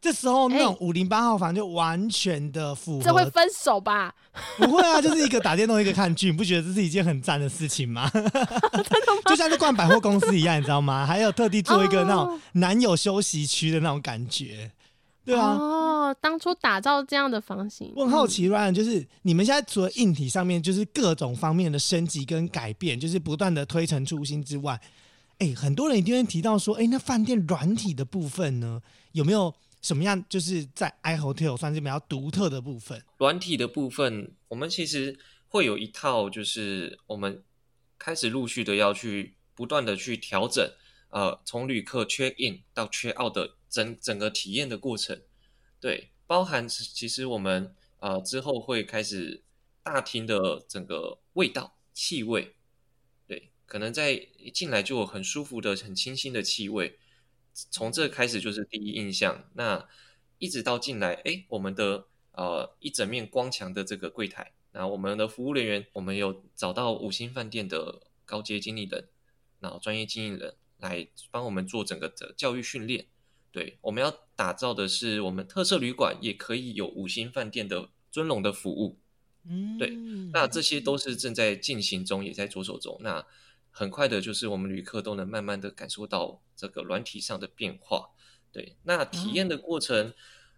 [0.02, 3.04] 这时候那种五零八号房就完全的符合。
[3.04, 4.14] 这会分手吧？
[4.58, 8.10] 不会啊，就是一个打电动，一个看剧，你不觉得这是一件很赞的事情 吗？
[9.28, 11.06] 就像是逛百货公司一样，你知道吗？
[11.06, 14.72] 还有特地做一个那种哦男友休息区的那种感觉，
[15.24, 15.52] 对啊。
[15.52, 24.82] 哦，当初打造这样的房型，我很好奇，Ryan，就是你们现在除了硬体上面，就是各种方面的升级跟改变，就是不断的推陈出新之外，
[25.38, 33.04] 哎，很多人一定会提到说，哎，那饭店软体的部分呢，有没有什么样就是在 iHotel 算是比较独特的部分？
[33.18, 35.18] 软体的部分，我们其实
[35.48, 37.44] 会有一套，就是我们
[37.98, 40.72] 开始陆续的要去不断的去调整，
[41.10, 45.22] 呃，从旅客 check in 到 check out 的整整个体验的过程，
[45.80, 49.44] 对，包含其实我们呃之后会开始
[49.84, 52.56] 大厅的整个味道、气味，
[53.28, 57.00] 对，可能在一进来就有很舒服的、很清新的气味，
[57.54, 59.50] 从这开始就是第一印象。
[59.54, 59.88] 那
[60.38, 69.08] 一直到进来，哎，我们的呃一整面光墙的这个柜台，那我们的服务人员，我们有找到五星饭店的高阶经理人，
[69.60, 73.06] 然后专业经理人来帮我们做整个的教育训练。
[73.52, 78.98] 对，我们要打造的是我们特色旅馆也可以有五星饭店的尊荣的服务。
[79.44, 79.90] 嗯，对
[80.32, 82.98] 那这些都是正在进行中，也在着手中。
[83.02, 83.26] 那
[83.72, 88.10] 很快的，就是我们旅客都能慢慢的感受到这个软体上的变化。
[88.52, 90.14] 对，那体验的过程，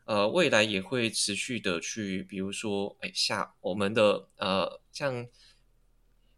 [0.06, 5.28] 呃，未来也会持续的去，比如说，哎，下我们的呃，像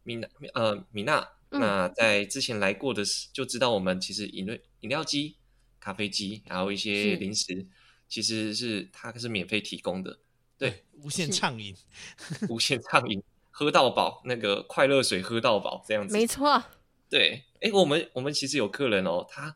[0.03, 5.37] 米娜呃米娜，嗯那在之前来过的时就知道，我们其实饮料饮料机、
[5.79, 7.65] 咖啡机，然后一些零食，
[8.09, 10.19] 其实是它是免费提供的。
[10.57, 11.75] 对，无限畅饮，
[12.49, 13.23] 无限畅饮，
[13.57, 16.13] 喝到饱，那个快乐水喝到饱这样子。
[16.13, 16.61] 没错，
[17.09, 19.55] 对，哎，我们我们其实有客人哦，他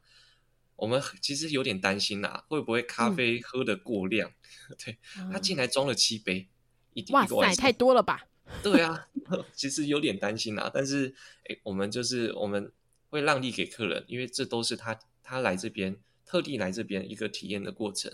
[0.77, 4.31] 我们其实有点担心啦，会不会咖啡喝的过量？
[4.81, 4.97] 对
[5.33, 6.47] 他进来装了七杯，
[6.93, 8.25] 一哇塞，太多了吧？
[8.63, 9.09] 对啊，
[9.53, 11.13] 其实有点担心啦，但是
[11.49, 12.71] 哎，我们就是我们
[13.09, 18.09] 会让利给客人，因为这都是他他来这边特地来这边一个体验的过程。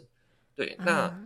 [0.56, 1.24] 对，那啊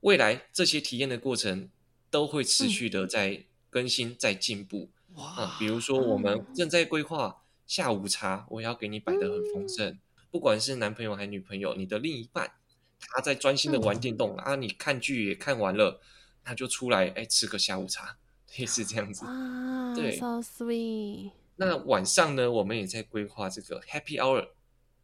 [0.00, 1.70] 未来这些体验的过程
[2.10, 4.90] 都会持续的在更新、在进步。
[5.14, 9.98] 啊、哇，比如说，我们正在规划下午茶，我要给你摆得很丰盛，
[10.30, 12.52] 不管是男朋友还是女朋友，你的另一半
[13.00, 16.00] 他在专心的玩电动、啊，你看剧也看完了，
[16.44, 18.16] 他就出来哎吃个下午茶，
[18.58, 19.24] 类似这样子。
[19.24, 19.94] 啊。
[19.94, 24.50] 对，so sweet，那晚上呢，我们也在规划这个 Happy Hour，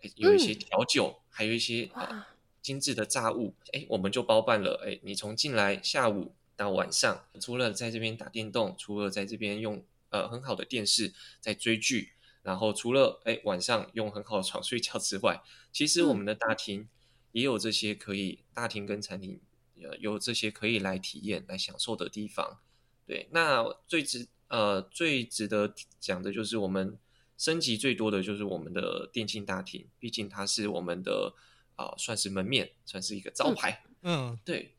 [0.02, 2.26] 哎，有一些调酒，还有一些呃哇，
[2.62, 4.80] 精致的炸物，哎，我们就包办了。
[4.86, 16.88] 哎，你从进来下午到晚上，除了在这边打电动，除了在这边用呃很好的电视在追剧，然后除了哎晚上用很好的床 睡觉之外，其实我们的大厅
[17.32, 19.38] 也有这些可以大厅跟餐厅
[19.82, 22.58] 呃有这些可以来体验、来享受的地方。
[23.06, 26.98] 对，那最值呃最值得讲的就是我们
[27.36, 31.34] 升级最多的就是我们的电竞大厅，毕竟它是我们的
[31.76, 33.84] 啊、算是门面，算是一个招牌。
[34.00, 34.75] 嗯，对，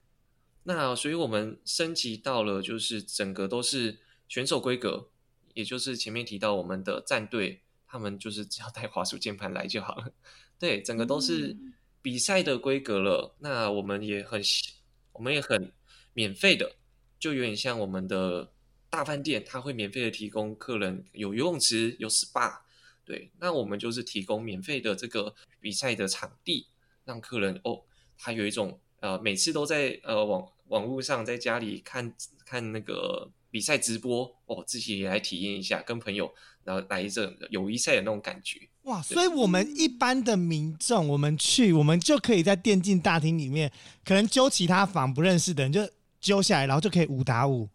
[0.69, 5.09] 那所以我们升级到了就是整个都是选手规格，
[5.53, 10.11] 也就是前面提到我们的战队，他们就是只要带滑鼠键盘来就好了。
[10.59, 11.55] 对，整个都是
[12.01, 13.33] 比赛的规格了。
[13.39, 14.73] 那我们也很喜，
[15.13, 15.71] 我们也很
[16.11, 16.75] 免费的，
[17.17, 18.51] 就有点像我们的
[18.89, 22.59] 大饭店，它会免费的提供客人有游泳池、有 SPA。
[23.05, 26.67] 对，那我们就是提供免费的这个比赛的场地，
[27.05, 27.83] 让客人哦，
[28.17, 32.13] 他有一种呃，每次都在呃网网络上在家里看
[32.45, 38.59] 看那个比赛直播哦，自己也来体验一下，跟朋友然后来一阵友谊赛的那种感觉。
[38.83, 43.71] 哇，所以我们一般的民众，我们去，我们就可以在电竞大厅里面，
[44.05, 45.81] 可能揪其他房不认识的人，就
[46.21, 47.67] 揪下来，然后就可以五打五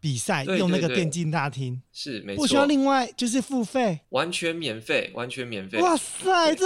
[0.00, 4.00] 比赛，对用那个电竞大厅，是没错，不需要另外就是付费。
[4.10, 5.78] 完全免费，完全免费。
[5.80, 6.64] 哇塞，这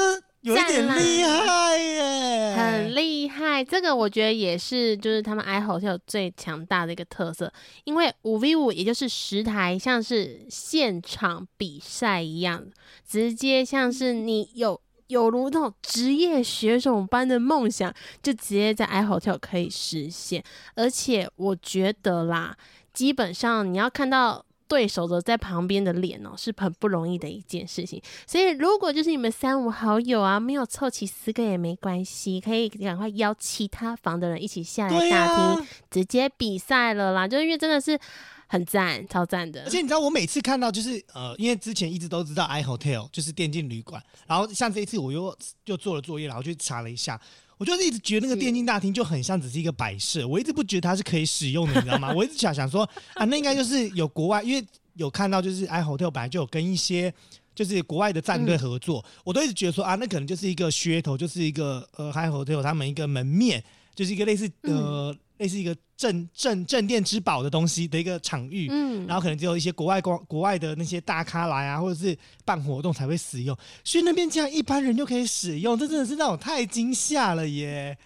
[0.49, 7.53] 有一点厉害耶，很厉害，这个我觉得也是，就是他们 iHotel 最强大的一个特色，
[7.85, 12.65] 因为五 v 五也就是十台，像是现场比赛一样，
[13.07, 20.43] 直接像是你有有如那种职业选手般的梦想，就直接在 iHotel 可以实现。
[20.75, 22.57] 而且我觉得啦，
[22.95, 24.43] 基本上你要看到。
[24.69, 28.01] 对手的在旁边的脸哦，是很不容易的一件事情。
[28.27, 37.27] 所以，如果就是你们三五好友啊，没有凑齐十个也没关系，可以赶快邀其他房的人一起下来大呀、厅，直接比赛了啦。
[37.27, 37.99] 就是因为真的是
[38.47, 39.71] 很赞，超赞的而。
[39.71, 47.21] 且你知道，我每次看到就是呃，因为之前一直都知道 iHotel 就是电竞旅馆，然后像这一次我又又做了作业，然后去查了一下，
[47.59, 52.13] 我就是一直觉得那个电竞大厅就很像只是一个摆设，我一直不觉得它是可以使用的，你知道吗？
[52.15, 57.13] 我一直想想说啊，那应该就是有国外，因为有看到就是 iHotel 本来就有跟一些。
[57.55, 63.65] 就是国外的战队合作，我都一直觉得说啊，那可能就是一个噱头，就是一个呃 High Hotel 他们一个门面，
[63.97, 68.69] 就是一个类似呃、类似一个镇镇镇店之宝的东西的一个场域。
[68.71, 77.97] 嗯，然后可能只有一些国外光国外的那些大咖来啊，或者是办活动才会使用，所以那边竟然一般人就可以使用，这真的是让我太惊吓了耶！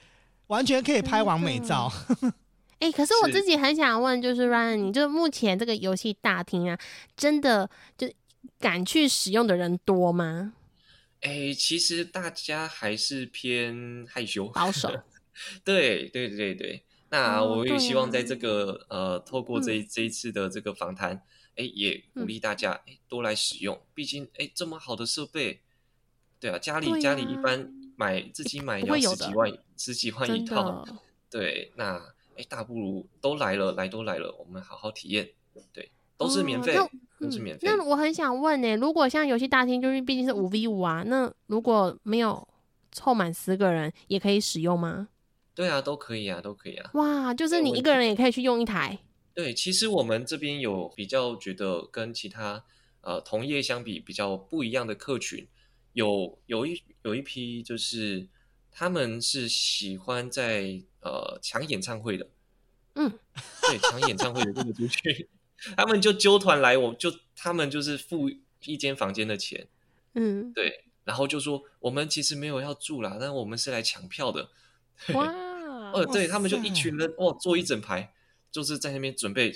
[0.48, 1.90] 完全可以拍完美照，
[2.78, 6.78] 哎、可是我自己很想问，就是 Ryan，你就目前这个游戏大厅啊，
[7.16, 8.12] 真的就
[8.58, 10.52] 敢去使用的人多吗？
[11.20, 14.92] 哎，其实大家还是偏害羞，保守，
[15.64, 16.82] 对对对对，
[17.12, 21.22] 那哦我也希望在啊这个、呃，透过这这一次的这个访谈，
[21.56, 25.60] 哎，也鼓励大家哎多来使用，毕竟哎这么好的设备，
[26.40, 30.82] 对啊，家里、对家里一般买自己买要十几万十几万一套，
[31.28, 32.02] 对，那
[32.38, 35.28] 哎大不如都来了，来都来了，我们好好体验，
[35.74, 37.68] 对，都是免费，哦嗯都是免费。
[37.68, 42.48] 那我很想问呢、如果像游戏大厅，就是毕竟是五 v 五啊，那如果没有
[42.90, 45.08] 凑满十个人，也可以使用吗？
[45.54, 46.90] 对啊，都可以啊，都可以啊。
[46.94, 48.98] 哇，就是你一个人也可以去用一台，
[49.34, 52.64] 对，其实我们这边有比较觉得跟其他
[53.02, 55.46] 呃同业相比比较不一样的客群，
[55.92, 58.26] 有有一有一批就是
[58.70, 62.28] 他们是喜欢在呃抢演唱会的，
[62.94, 63.12] 嗯，
[63.68, 65.28] 对，抢演唱会的这个族群，
[65.76, 68.30] 他们就揪团来，我就他们就是付
[68.64, 69.66] 一间房间的钱，
[70.14, 74.50] 嗯，对，然后就说我们其实没有要住啦，但我们是来抢票的，对
[75.14, 75.26] 哇，
[75.92, 78.12] 哦，对他们就一群人哦，坐一整排，
[78.50, 79.52] 就是在那边准备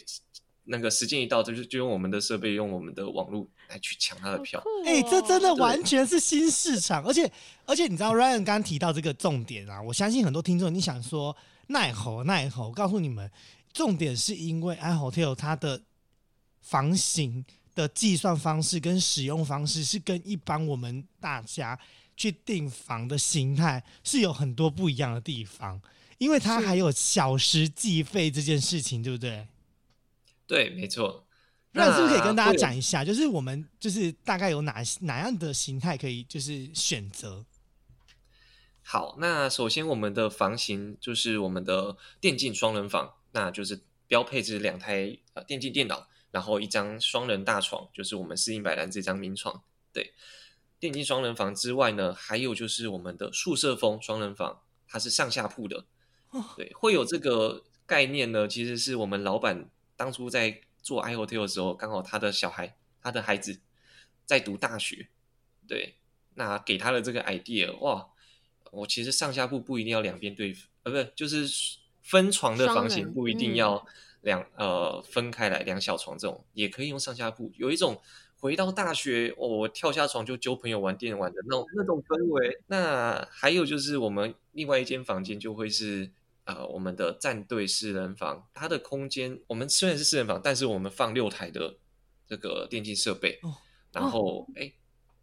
[0.65, 4.63] 那个时间一到，就是就用我们的设备，用我们的网络来去抢他的票。
[4.85, 7.31] 哎、这真的哦完全是新市场，而且
[7.65, 11.37] 而且你知道 Ryan 刚刚提到这个重点啊，我相信很多听众你想说
[11.69, 13.31] 奈何奈何，我告诉你们，
[13.73, 15.81] 重点是因为 iHotel 它的
[16.61, 17.45] 房型
[17.75, 21.79] 的计算方式跟使用方式是跟一般我们大家
[22.17, 25.81] 去订房的形态是有很多不一样的地方，
[26.19, 29.47] 因为它还有小时计费这件事情，对不对？
[30.47, 31.25] 对，没错。
[31.73, 37.45] 那是不是可以跟大家讲一下，就是我们就是大概有哪哪样的形态可以就是选择？
[38.83, 49.63] 好，那首先我们的房型就是我们的电竞双人房，那就是标配置两台呃电竞电脑，然后一张双人大床，就是我们四英百兰这张名床。
[49.93, 50.15] 对，
[50.79, 55.87] 电竞双人房之外呢，还有就是我们的宿舍风双人房，它是上下铺的。
[56.55, 63.59] 对，会有这个概念呢，其实是我们老板当初在做 iHotel 的时候，刚好他的小孩，他的孩子
[64.27, 65.09] 在读大学，
[65.67, 65.95] 对，
[66.35, 68.09] 那给他的这个 idea，哇，
[68.71, 73.87] 我其实上下铺不一定要两边对，呃，不是，就是分床的房型不一定嗯要
[74.21, 77.99] 两、呃分开来两小床这种，也可以用上下铺，有一种。
[78.39, 82.61] 回到大学，哦，我跳下床就揪朋友玩电玩的那种那种氛围。
[82.67, 86.11] 那还有就是我们另外一间房间就会是
[86.45, 91.77] 呃我们的战队四人房，它的空间我们虽然是四人房，但是我们放六台的
[92.27, 93.55] 这个电竞设备，哦
[93.93, 94.73] 然后哎、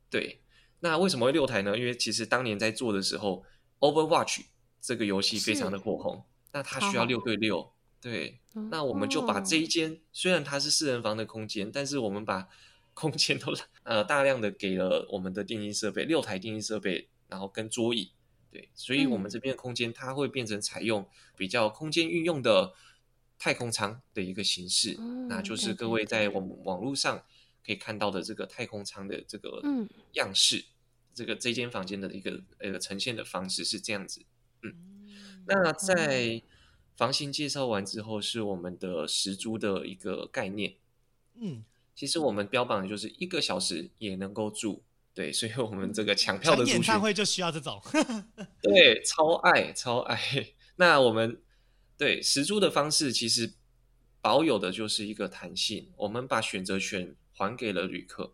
[0.09, 0.41] 对，
[0.80, 1.78] 那为什么会六台呢？
[1.78, 3.45] 因为其实当年在做的时候
[3.80, 4.45] ，Overwatch
[4.82, 8.39] 这个游戏非常的火红，那它需要六对六，对，
[8.72, 9.57] 那我们就把这。
[9.57, 12.49] 一间，虽然它是四人房的空间，但是我们把
[12.94, 18.12] 空间都呃大量的给了我们的电竞设备，六台电竞设备，然后跟桌椅，
[18.52, 22.74] 对，所以我们嗯这边的空间它会变成采用比较空间运用的
[23.38, 27.24] 太空舱的一个形式，嗯那就是各位在我们网络上
[27.66, 30.66] 可以看到的这个太空舱的这个嗯样式，
[31.14, 34.24] 这个这间房间的一个呃呈现的方式是这样子。
[34.62, 35.10] 嗯
[35.46, 36.41] 那在
[36.96, 40.76] 房型介绍完之后，是我们的时租的一个概念。
[41.36, 41.66] 嗯，
[41.96, 44.84] 其实我们标榜的就是一个小时也能够住，
[45.14, 47.82] 对，所以我们这个抢票的演唱会就需要这种。
[48.62, 50.20] 对， 超爱超爱。
[50.78, 51.41] 那我们
[51.98, 53.54] 对实租的方式其实
[54.22, 58.34] 保有的就是一个弹性，我们把选择权还给了旅客，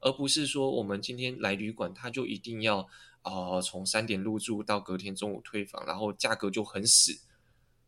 [0.00, 2.86] 而不是说我们今天来旅馆，他就一定要
[3.22, 7.18] 呃从三点入住到隔天中午退房，然后价格就很死，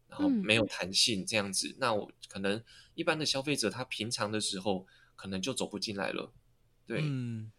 [0.08, 1.76] 然后嗯没有弹性这样子。
[1.78, 2.62] 那我可能
[2.94, 4.86] 一般的消费者他平常的时候
[5.20, 6.32] 可能就走不进来了，
[6.86, 7.00] 对。
[7.02, 7.52] 嗯，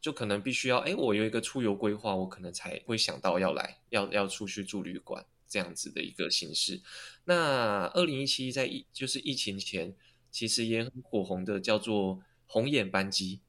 [0.00, 6.80] 就可能必须要，哎，我有一个出游规划，我可能才会想到要来，要要出去住旅馆这样子的一个形式。
[7.24, 9.92] 那二零一七在疫就是疫情前，
[10.30, 13.40] 其实也很火红的，叫做红眼班机。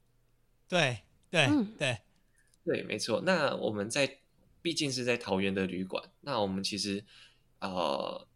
[0.67, 1.99] 对对嗯对，
[2.65, 3.21] 对，没错。
[3.23, 4.17] 那我们在
[4.63, 7.05] 毕竟是在桃园的旅馆，那我们其实
[7.59, 8.27] 呃，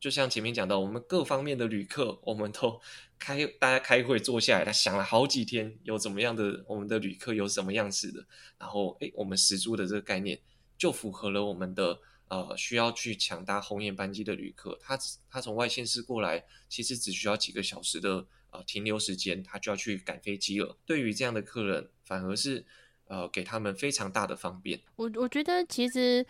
[0.00, 2.80] 就像前面讲到，我们各方面的旅客，我们都
[3.18, 8.26] 开大家开会坐下来，他想了好几天，有怎么样的我们的旅客有什么样子的，
[8.58, 10.40] 然后诶，我们实租的这个概念
[10.78, 14.98] 就符合了我们的呃需要去抢搭红眼班机的旅客，他
[15.28, 20.78] 他从外县市过来，其实只需要几个小时的呃停留时间，他就要去赶飞机了。
[20.86, 22.64] 对于这样的客人，反而是
[23.06, 24.80] 呃给他们非常大的方便。
[24.96, 26.24] 我我觉得其实，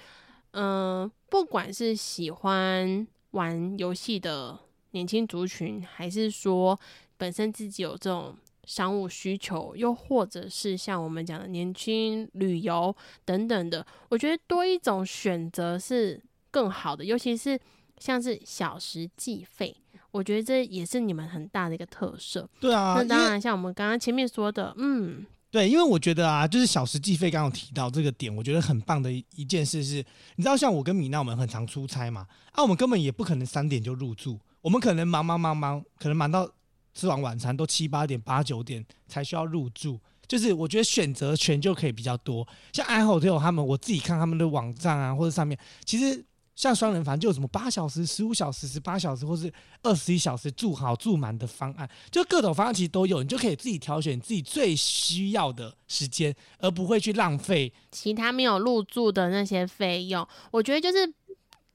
[0.51, 4.59] 嗯、不管是喜欢玩游戏的
[4.93, 6.79] 年轻族群，还是说
[7.17, 17.59] 本身自己有这种商务需求，又或者是像我们讲的年轻旅游等等的，我觉得多一种选择是更好的，尤其是
[17.99, 19.77] 像是小时计费。
[20.13, 22.49] 我觉得这也是你们很大的一个特色。
[22.59, 29.97] 对啊，那当然，像我们刚刚前面说的，嗯，对，因为我觉得啊，就是小时计费刚刚提到这个点，我觉得很棒的一一件事是，
[30.37, 36.49] 你知道像我跟米娜我们很常出差嘛，啊，我们根本也不可能三点就入住，我们可能忙忙忙忙，可能忙到
[36.95, 39.99] 吃完晚餐都七八点、八九点才需要入住。
[40.29, 46.25] 就是我觉得选择权就可以比较多，像 iHotel 他们，我自己看他们的网站啊，或者上面，其实
[46.61, 49.51] 像双人房就有什么八小时、十五小时、十八小时，或是
[49.83, 57.73] 二十一小时住好住满的方案，就各种方案其实都有，你就可以自己挑选自己最需要的时间，而不会去浪费。
[57.91, 61.11] 其他没有入住的那些费用，我觉得就是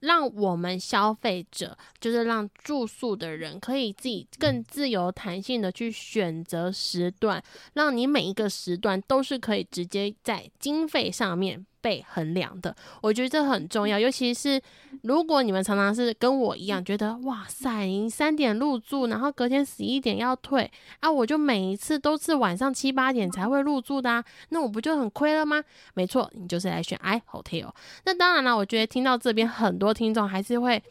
[0.02, 12.76] 让我们消费者，就是让住宿的人可以自己更自由弹性的去选择时段，让你每一个时段都是可以直接在经费上面被衡量的。
[13.00, 14.60] 我觉得这很重要，尤其是
[15.04, 20.72] 如果你们常常是跟我一样，觉得哇塞，你三点入住，然后隔天十一点要退
[21.02, 25.64] 啊，我就每一次都是晚上七八点才会入住的、啊，那我不就很亏了吗？
[25.94, 27.70] 没错，你就是来选 i hotel。
[28.06, 30.82] 那当然了，我觉得听到这边很多听众还是会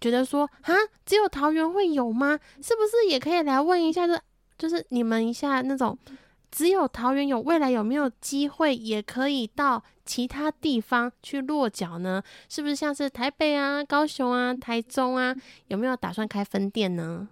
[0.00, 0.72] 觉得说，啊，
[1.04, 2.38] 只有桃园会有吗？
[2.62, 4.16] 是不是也可以来问一下这？
[4.56, 5.98] 就是你们一下那种，
[6.54, 12.22] 只有桃园有，未来有没有机会也可以到其他地方去落脚呢？
[12.48, 15.34] 是不是像是台北啊、高雄啊、台中啊，
[15.66, 17.28] 有没有打算开分店呢？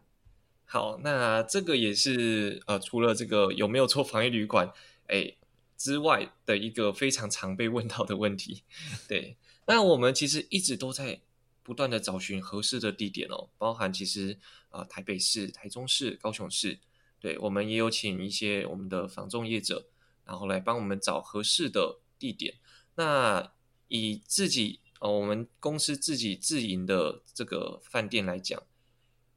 [0.64, 4.72] 好，那这个也是呃，除了这个有没有做防疫旅馆，
[5.06, 5.36] 哎
[5.76, 8.64] 之外的一个非常常被问到的问题。
[9.06, 9.36] 对，
[9.68, 11.20] 那我们其实一直都在
[11.62, 14.36] 不断的找寻合适的地点哦，包含其实
[14.70, 16.80] 呃台北市、台中市、高雄市。
[17.22, 19.86] 对，我们也有请一些我们的房仲业者，
[20.24, 22.56] 然后来帮我们找合适的地点。
[22.96, 23.52] 那
[23.86, 28.60] 以自己呃，我们公司自己自营的这个饭店来讲，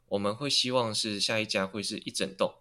[0.08, 2.56] 我们会希望是下一家会是一整栋，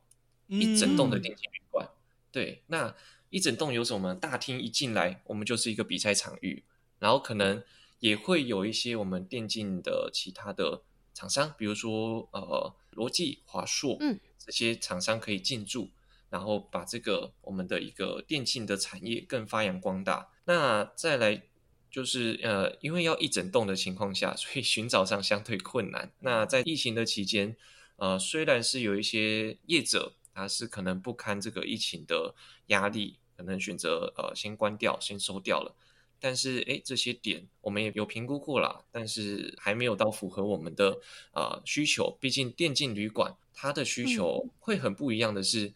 [0.49, 1.89] 一整栋的电竞旅馆。
[2.31, 2.95] 对，那
[3.31, 4.15] 一整栋有什么？
[4.15, 6.65] 大厅一进来，我们就是一个比赛场域，
[6.99, 7.65] 然后可能
[8.01, 10.83] 也会有一些我们电竞的其他的
[11.15, 14.21] 厂商，比如说呃，罗技、华硕，嗯。
[14.47, 15.89] 这些厂商可以进驻，
[16.29, 20.29] 然后把这个我们的一个电竞的产业更发扬光大。
[20.45, 21.45] 那再来
[21.91, 26.13] 就是呃，因为要一整栋的情况下，所以寻找上相对困难。
[26.19, 27.57] 那在疫情的期间，
[27.97, 32.35] 呃，虽然是有一些业者，他是可能不堪这个疫情的
[32.67, 35.75] 压力，可能选择呃先关掉、先收掉了。
[36.21, 40.99] 但是，哎，这些点我们也有评估过了，但是还没有到符合我们的
[41.33, 42.17] 呃需求。
[42.19, 45.75] 毕竟电竞旅馆它的需求会很不一样的是，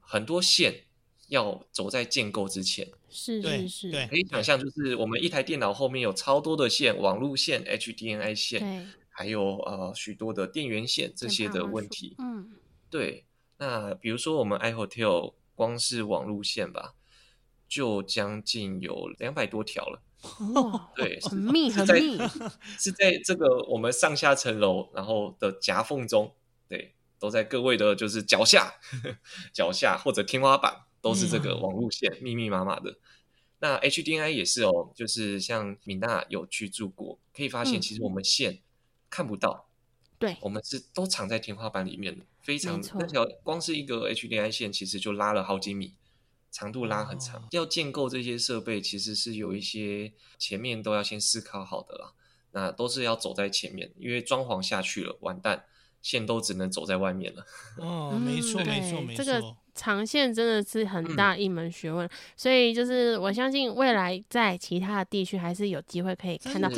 [0.00, 0.84] 很多线
[1.28, 2.90] 要走在建构之前。
[3.08, 12.16] 是是是，对，可以想象，就是我们一台电脑后面有超多的线，网路线、HDMI 线，还有呃许多的电源线这些的问题。
[12.18, 12.52] 嗯，
[12.90, 13.24] 对。
[13.58, 16.94] 那比如说我们 iHotel 光是网路线吧。
[17.68, 20.02] 就将近有两百多条了，
[20.54, 22.16] 哇，对，很密很密，
[22.78, 26.32] 是在这个我们上下层楼然后的夹缝中，
[26.68, 28.74] 对，都在各位的就是脚下、
[29.52, 32.98] 脚下或者天花板都是这个网路线，密密麻麻的。
[33.58, 38.60] 那 HDI 也是哦，就是像米娜有去住过，可以发现其实我们线
[39.10, 39.66] 看不到，
[40.18, 45.94] 对，我们是都藏在天花板里面的，非常那条光是一个 HDI 线其实就拉了好几米。
[46.56, 52.14] 长度拉很长，要建构这些设备，其实是有一些前面都要先思考好的啦。
[52.52, 55.66] 那都是要走在前面，因为装潢下去了，完蛋，
[56.06, 57.44] 线都只能走在外面了。
[57.82, 59.24] 哦，没错，没错，没错。
[59.24, 59.42] 这个
[59.74, 66.70] 长线真的是很大一门学问，所以就是我相信未来在其他的地区还是有机会可以看到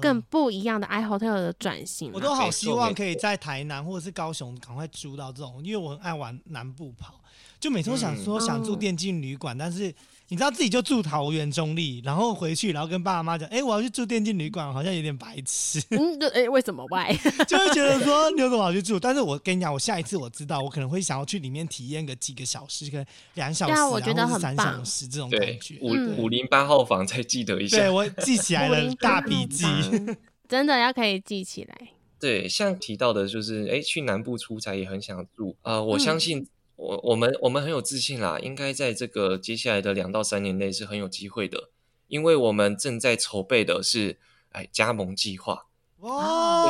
[0.00, 2.10] 更不一样的 i hotel 的转型。
[2.12, 7.20] 我都好希望可以在台南或者是高雄赶快租到这种，因为我很爱往南部跑。
[7.60, 9.94] 就每次都想说想住电竞旅馆，但是
[10.32, 15.78] 你知道自己就住桃园中立，然后回去然后跟爸爸妈妈讲，哎，我要去住电竞旅馆，好像有点白痴。
[15.90, 17.14] 嗯，对，哎，为什么歪？
[17.46, 18.98] 就会觉得说你有什么好去住？
[18.98, 23.04] 但是我跟你讲，我下一次我知道，我可能会想要去里面体验个几个小时，可能
[23.34, 25.76] 两小时，我觉得很三小时这种感觉。
[25.82, 29.66] 五五零八号房再记得一下，对我记起来了，大笔记，
[30.48, 31.76] 真的要可以记起来。
[32.18, 36.46] 对，像提到的，就是哎，去南部出差也很想住啊，我相信。
[36.82, 41.70] 我我们我们很有自信啦，应该在这个接下来的两到三年内是很有机会的，
[42.08, 44.18] 因为我们正在筹备的是
[44.50, 45.68] 哎加盟计划。
[45.98, 46.64] 哇！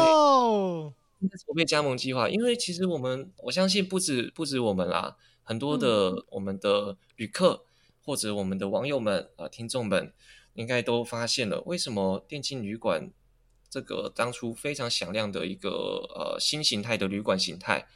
[1.47, 7.65] 筹备加盟计划，因为其实我们我相信不止不止我们啦，很多的我们的旅客
[8.05, 10.13] 或者我们的网友们啊听众们，
[10.53, 13.11] 应该都发现了为什么电竞旅馆
[13.71, 15.71] 这个当初非常响亮的一个
[16.15, 17.87] 呃新形态的旅馆形态。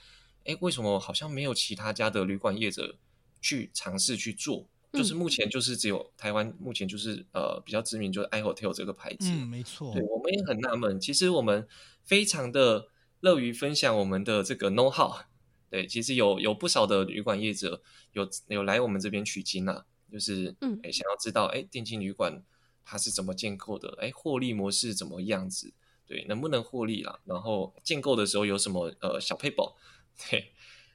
[0.47, 2.97] 哎，为什么好像没有其他家的旅馆业者
[3.41, 4.67] 去尝试去做？
[4.93, 9.29] 就是目前就是只有台湾，目前就是呃比较知名，就是 iHotel 这个牌子。
[9.31, 9.93] 嗯，没错。
[9.93, 10.99] 对，我们也很纳闷。
[10.99, 11.69] 其实我们
[12.03, 12.89] 非常的
[13.21, 15.15] 乐于分享我们的这个 know how。
[15.69, 17.83] 对，其实有有不少的旅馆业者
[18.13, 22.43] 有有来我们这边取经啊，就是嗯，哎，想要知道哎电竞旅馆
[22.85, 23.99] 它是怎么建构的？
[24.01, 25.75] 哎，获利模式怎么样子？
[26.07, 27.19] 对，能不能获利啦？
[27.25, 29.77] 然后建构的时候有什么呃小配宝？
[30.19, 30.53] 对，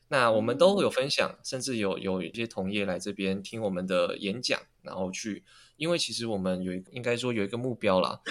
[0.07, 5.43] 那我们都会有分享，甚至有有一些同业来这边听我们的演讲，然后去，
[5.77, 8.21] 因为其实我们有一应该说有一个目标啦，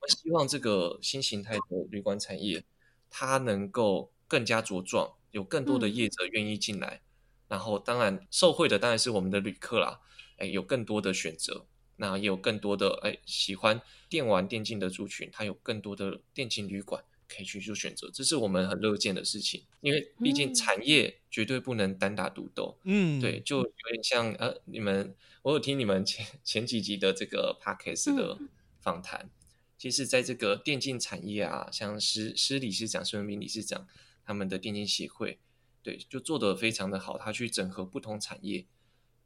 [0.00, 2.64] 我希望这个新形态的旅馆产业，
[3.08, 7.00] 它能够更加茁壮，有更多的业者愿意进来，
[7.48, 10.00] 然后当然受惠的当然是我们的旅客啦，
[10.38, 19.62] 哎，有更多的选择，那也有更多的哎喜欢电玩电竞的族群，它有更多的电竞旅馆可以去做选择，这是我们很乐见的事情。
[19.80, 28.38] 因为毕竟嗯产业绝对不能单打独斗，嗯，对，就有点像呃，你们我有听你们前前几集的这个 podcast 的
[28.80, 29.30] 访谈，
[29.78, 33.86] 其实在这个电竞产业啊，像施施理事长、施文斌理事长
[34.24, 35.38] 他们的电竞协会，
[35.82, 38.66] 对，就做得非常的好，他去整合不同产业。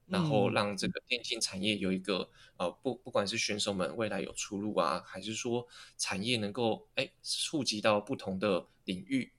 [0.07, 9.33] 然后嗯让这个电竞产业有一个呃不不管是选手们未来有出路啊，还是说产业能够哎触及到不同的领域，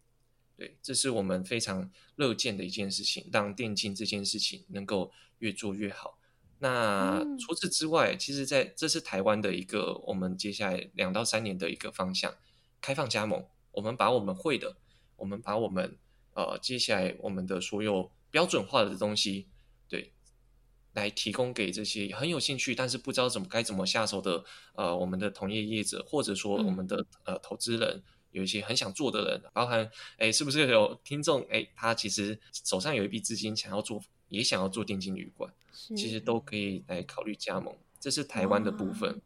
[0.58, 6.18] 对，这是我们非常乐见的一件事情，让电竞这件事情能够越做越好。
[6.60, 12.34] 那嗯除此之外，其实在这是台湾的一个我们接下来两到三年的一个方向，
[12.82, 13.46] 开放加盟。
[13.72, 14.78] 我们把我们会的，
[15.18, 15.98] 我们把我们
[16.34, 19.55] 呃接下来我们的所有标准化的东西，对，
[20.96, 24.44] 来提供给这些很有兴趣但是不知道怎么该怎么下手的
[24.74, 35.54] 呃我们的同业业者，或者说我们的、呃投资人，有一些很想做的人，包含哎是不是有听众哎他其实手上有一笔资金想要做，也想要做电竞旅馆，
[35.96, 39.22] 其实都可以来考虑加盟，这是台湾的部分。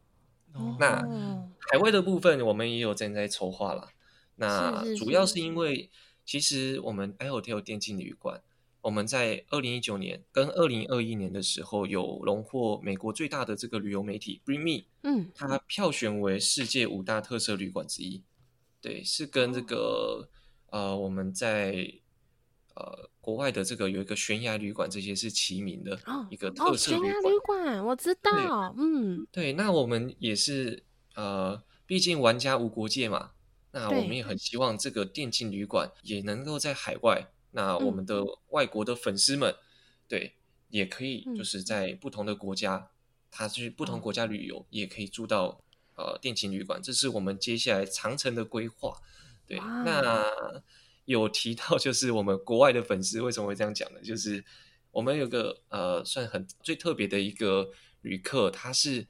[0.52, 3.88] 哦那哦海外的部分，我们也有正在筹划啦。
[4.34, 5.88] 那主要是是因为，
[6.24, 8.42] 其实我们 iHotel 电竞旅馆，
[8.82, 18.22] 我们在二零一九年跟二零二一年的时候，有荣获美国最大的这个旅游媒体 Bring Me，嗯它票选为世界五大特色旅馆之一。
[18.80, 20.28] 对，是跟这个
[20.70, 21.92] 呃我们在
[22.74, 27.12] 呃国外的这个有一个悬崖旅馆，这些是齐名的哦一个哦，特色旅馆。
[27.12, 30.82] 悬崖旅馆我知道，嗯对，那我们也是
[31.14, 33.32] 呃，毕竟玩家无国界嘛，
[33.72, 39.54] 那我们也很希望这个电竞旅馆也能够在海外，那我们的外国的粉丝们，
[40.08, 40.34] 对，
[40.68, 42.90] 也可以嗯就是在不同的国家，
[43.30, 45.60] 他去不同哦国家旅游，也可以住到
[45.96, 48.96] 呃电竞旅馆，这是我们接下来长城的规划。
[49.46, 50.24] 对，那
[51.06, 54.00] 有提到就是我们国外的粉丝为什么会这样讲呢？
[54.00, 54.44] 就是
[54.92, 57.70] 我们有个呃算很最特别的一个
[58.02, 59.04] 旅客，他是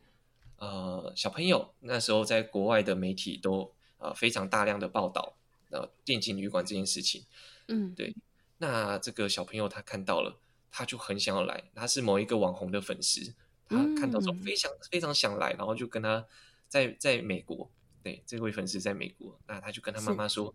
[0.57, 5.37] 呃小朋友，那时候在国外的媒体都呃非常大量的报道
[5.71, 7.23] 呃电竞旅馆这件事情。
[7.69, 8.15] 嗯对，
[8.63, 10.39] 那这个小朋友他看到了，
[10.71, 13.35] 他就很想要来，他是某一个网红的粉丝，
[13.67, 14.43] 他看到之后嗯。
[14.43, 16.27] 非常、非常想来，然后就跟他
[16.69, 17.71] 在在美国，
[18.03, 20.55] 对这位粉丝在美国，那他就跟他妈妈说，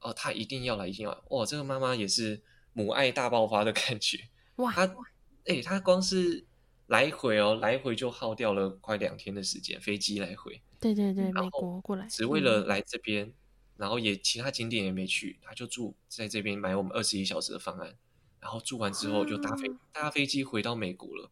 [0.00, 2.42] 哦，他一定要来，一定要来，哦，这个妈妈也是
[2.74, 4.94] 母爱大爆发的感觉， 哇他
[5.46, 6.44] 哎、他光是
[6.88, 12.66] 来回哦，来回就耗掉了快两天的时间，飞机来回，对对对，美国过来，只为了嗯。
[12.66, 13.32] 来这边，
[13.78, 17.96] 然后也其他景点也没去，他就住在这边买我们二十一小时的方案，
[18.40, 21.30] 然后住完之后就搭飞、啊搭飞机回到美国了。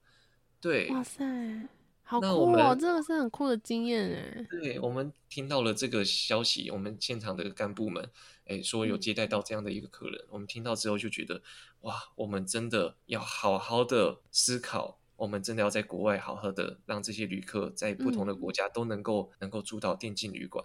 [0.60, 1.68] 对，哇塞，
[2.02, 8.08] 好酷哦，们这个是很酷的经验哎，对，我们听到了这个消息，我们现场的干部们，
[8.46, 11.42] 哎，说有嗯接待到这样的一个客人，我们听到之后就觉得，
[11.82, 20.64] 哇，我们真的要好好的思考，我们真的要在国外好好的让这些旅客在不同的嗯国家都能够、能够住到电竞旅馆。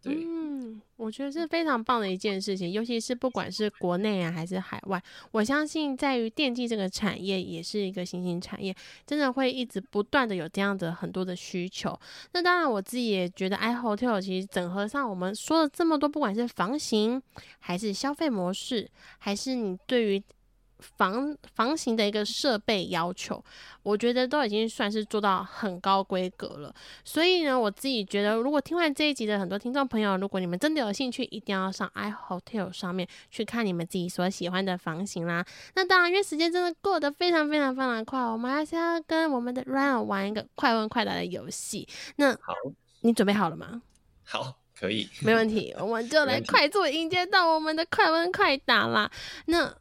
[0.00, 5.02] 对，嗯，我觉得是非常棒的一件事情，尤其是不管是国内啊还是海外，
[5.32, 8.74] 我相信在于电竞这个产业也是一个新兴产业，
[9.06, 11.98] 真的会一直不断的有这样的很多的需求。
[12.32, 17.22] 那当然，我自己也觉得 iHotel 其实整合上我们说了这么多，不管是房型，
[17.58, 18.88] 还是消费模式，
[19.18, 20.22] 还是你对于
[20.96, 23.42] 房房型的一个设备要求，
[23.82, 26.74] 我觉得都已经算是做到很高规格了。
[27.04, 35.44] 所以呢，我自己觉得，如果听完这一集的很多听众朋友，如果你们真的有兴趣，一定要上 iHotel 上面去看你们自己所喜欢的房型啦。
[35.74, 41.88] 那当然，因为时间真的过得非常非常非常快，我们还是要跟我们的 Ryan 玩一个快问快答的游戏。
[42.16, 42.54] 那好，
[43.00, 43.82] 你准备好了吗？
[44.24, 45.08] 好，可以。
[45.20, 49.10] 没问题，我们就来快速迎接到我们的快问快答啦。
[49.46, 49.74] 那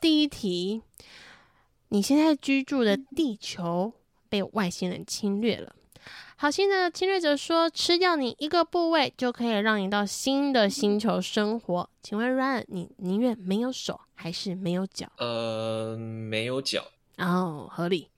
[0.00, 0.80] 第一题，
[1.88, 3.92] 你现在居住的地球
[4.30, 5.76] 被外星人侵略了。
[6.36, 11.90] 好心的侵略者说，吃掉你一个部位就可以让你到新的星球生活。
[12.02, 15.12] 请问 Ryan，你宁愿没有手还是没有脚？
[15.18, 16.82] 呃，没有脚。
[17.18, 18.08] 哦，合理，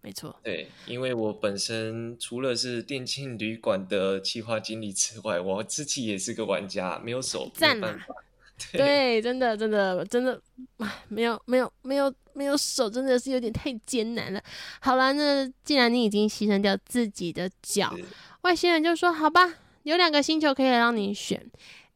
[0.00, 0.36] 没错。
[0.44, 7.98] 对，因为我本身除了是电竞旅馆的企划经理之外，我自己也是个玩家，没有手，赞啊。
[8.72, 10.40] 对，真的，真的，真的，
[10.78, 14.42] 唉，没有，没有，没有，没有手，真的是有点太艰难了。
[14.80, 17.94] 好了，那既然你已经牺牲掉自己的脚，
[18.42, 19.54] 外星人就说：“好吧，
[19.84, 21.50] 有两个星球可以让你选。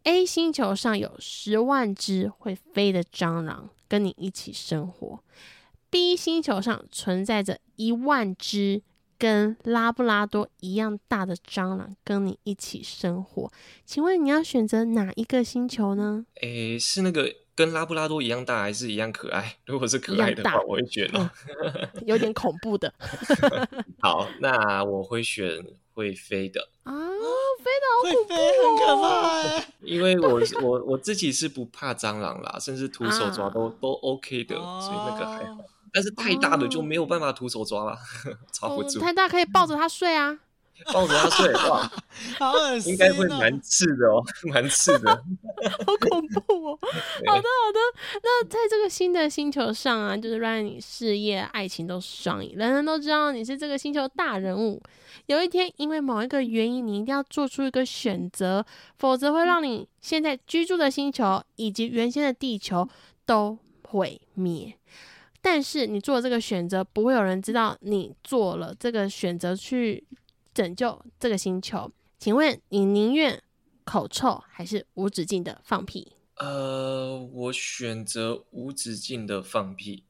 [0.05, 5.19] A 星球上有十万只会飞的蟑螂跟你一起生活
[5.91, 8.83] ，B 星球上存在着一万只
[9.19, 13.51] 跟拉布拉多一样大的蟑螂跟你一起生活，
[13.85, 16.27] 请问你要选择哪一个星球呢？
[16.43, 19.57] 诶，是那个跟拉布拉多一样大，还是一样可爱？
[19.67, 21.31] 如果是可爱的话，我会选哦。
[22.05, 22.93] 有点恐怖的
[24.01, 25.65] 好，那我会选
[25.95, 29.67] 会飞的，啊，飞的好会飞很可怕欸。
[29.81, 35.65] 因为我 我我自己是不怕蟑螂啦，甚至徒手抓都、啊都 OK 的，所以那个还好哦。
[35.93, 37.97] 但是太大的就没有办法徒手抓了，
[38.53, 40.39] 抓不哦，住，太大可以抱着它睡啊。
[40.93, 41.91] 抱着它睡，哇，
[42.39, 44.23] 好恶心、哦，应该会蛮刺的哦，
[44.53, 45.11] 蛮刺的。
[45.11, 46.79] 好恐怖哦！
[47.27, 48.21] 好的，好的。
[48.23, 54.83] 那在这个新的星球上啊，就是让你事业、爱情都双赢，人人都知道你是这个星球大人物。
[55.25, 58.63] 有一天，因为某一个原因，你一定要做出一个选择，
[58.99, 62.87] 否则会让你现在居住的星球以及原先的地球
[63.25, 64.77] 都毁灭。
[65.49, 70.05] 但是你做这个选择，不会有人知道你做了这个选择去
[70.53, 71.89] 拯救这个星球。
[72.19, 73.41] 请问你宁愿
[73.85, 76.15] 口臭还是无止境的放屁？
[76.39, 80.03] 呃，我选择无止境的放屁。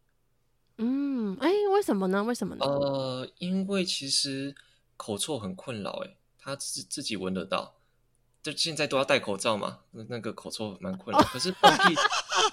[0.78, 2.24] 嗯，哎，为什么呢？
[2.24, 2.64] 为什么呢？
[2.64, 4.55] 呃，因为其实
[4.97, 7.76] 口臭很困扰，诶，他自自己闻得到。
[8.47, 11.20] 就现在都要戴口罩嘛，那那个口臭蛮困扰。
[11.24, 11.94] 可是放屁，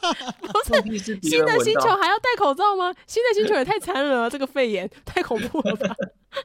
[0.65, 1.63] 放屁是新的。
[1.63, 2.91] 星球还要戴口罩吗？
[3.05, 5.95] 新的星球也太残忍了，这个肺炎太恐怖了吧？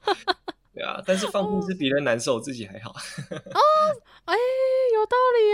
[0.79, 2.95] 对啊，但是放屁是别人难受，自己还好。
[4.26, 4.35] 哎，
[4.95, 5.49] 有道理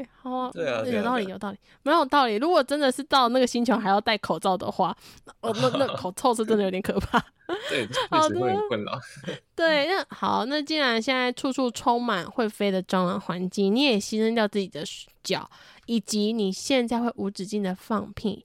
[0.00, 0.08] 耶！
[0.20, 2.34] 好啊，对啊有道理，有道理，没有道理。
[2.36, 4.96] 如果真的是到那个星球还要戴口罩的话，
[5.40, 7.24] 哦，那那 口臭是真的有点可怕。
[7.68, 8.98] 对，确好实会很的困扰。
[9.54, 14.82] 对，那好，那既然现在处处充满会飞的蟑螂环境，你也牺牲掉自己的
[15.22, 15.48] 脚，
[15.86, 18.44] 以及你现在会无止境的放屁。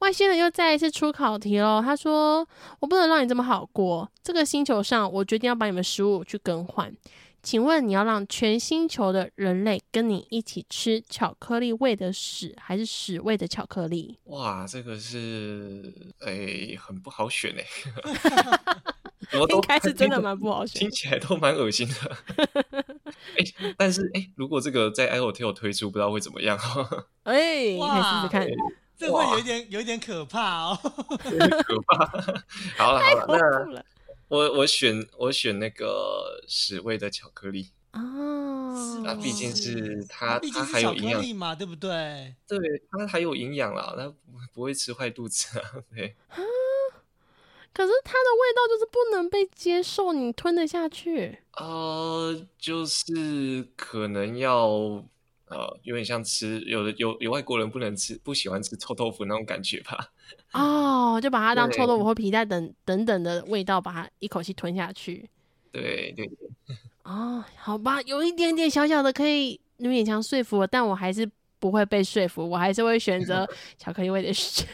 [0.00, 2.46] 外星人又再一次出考题喽，他说
[2.80, 6.92] ：“我不能让你这么好过，这个星球上，我决定要把你们食物去更换。
[7.42, 14.18] 请问你要让全星球的人类跟你一起吃巧克力味的屎，还是屎味的巧克力？
[14.24, 17.66] 哇，这个是诶、很不好选诶。
[19.30, 20.90] 怎么都应该是真的听蛮不好选听。
[20.90, 22.16] 起来都蛮恶心的。
[23.38, 26.58] 哎、但是哎、如果这个在 iHotel 推出，不知道会怎么样。
[27.24, 28.46] 哎、你可以试试看。
[29.00, 30.78] 这会有一点有一点可怕哦。
[31.24, 32.06] 有点可怕。
[32.76, 33.38] 好了好了，
[33.72, 33.82] 那
[34.28, 42.34] 我我选我选那个屎味的巧克力，哦，那毕竟是它它毕竟是巧还有营养，嘛，对不对？
[42.46, 42.58] 对
[42.90, 44.14] 它还有营养啦，它不
[44.52, 45.64] 不会吃坏肚子啊。
[45.94, 46.14] 对，
[47.72, 51.38] 可是它的味道就是不能被接受，你吞得下去？
[51.56, 55.04] 呃，就是可能要
[55.50, 60.12] 呃，有点像吃有的有有外国人不能吃不喜欢吃臭豆腐那种感觉吧。
[60.52, 65.28] 哦，就把它当臭豆腐或皮带等等等的味道，把它一口气吞下去。
[65.72, 66.48] 对对对，
[67.04, 71.28] 哦，好吧，有一点点小小的可以勉强说服我，但我还是
[71.60, 73.46] 不会被说服，我还是会选择
[73.78, 74.64] 巧克力味的屎。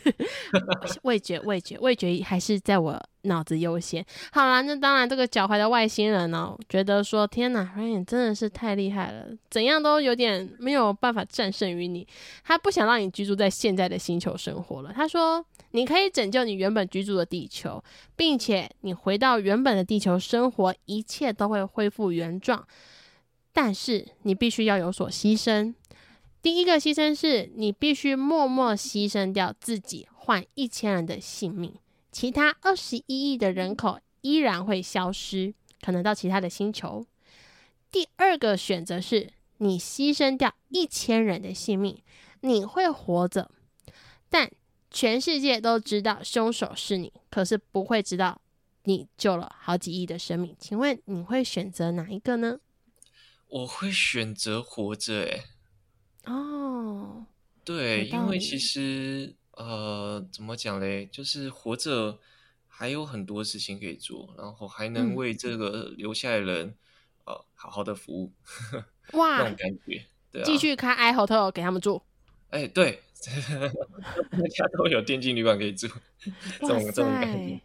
[1.02, 4.02] 味觉，味觉，味觉还是在我脑子优先。
[4.30, 12.06] 好啦，那当然，这个狡猾的外星人呢、觉得说，天哪，Ryan 真的是太厉害了，怎样都有点没有办法战胜于你。
[12.44, 14.92] 他不想让你居住在现在的星球生活了。
[14.94, 17.82] 他说，你可以拯救你原本居住的地球，
[18.14, 22.64] 并且你回到原本的地球生活，一切都会恢复原状。
[23.52, 25.74] 但是你必须要有所牺牲。
[26.46, 31.74] 第一个牺牲是你必须默默牺牲掉自己，换一千人的性命，
[32.12, 37.04] 其他二十一亿的人口依然会消失，可能到其他的星球。
[37.90, 42.00] 第二个选择是你牺牲掉一千人的性命，
[42.42, 43.50] 你会活着，
[44.30, 44.48] 但
[44.88, 48.40] 全世界都知道凶手是你，可是不会知道
[48.84, 50.54] 你救了好几亿的生命。
[50.60, 52.60] 请问你会选择哪一个呢？
[53.48, 55.24] 我会选择活着。
[55.24, 55.40] 哎，
[56.26, 57.24] 哦，
[57.64, 62.18] 对，因为其实呃，怎么讲嘞，就是活着
[62.68, 66.74] 还有很多事情可以做，然后还能嗯为这个留下来的人
[67.24, 68.32] 呃好好的服务，
[69.12, 70.04] 那哇种，感觉。
[70.30, 72.02] 对啊，继续开 i hotel 给他们住。
[72.50, 73.00] 哎，对，
[74.30, 75.88] 大家都有电竞旅馆可以住，
[76.60, 77.60] 这哇种这种感塞觉。，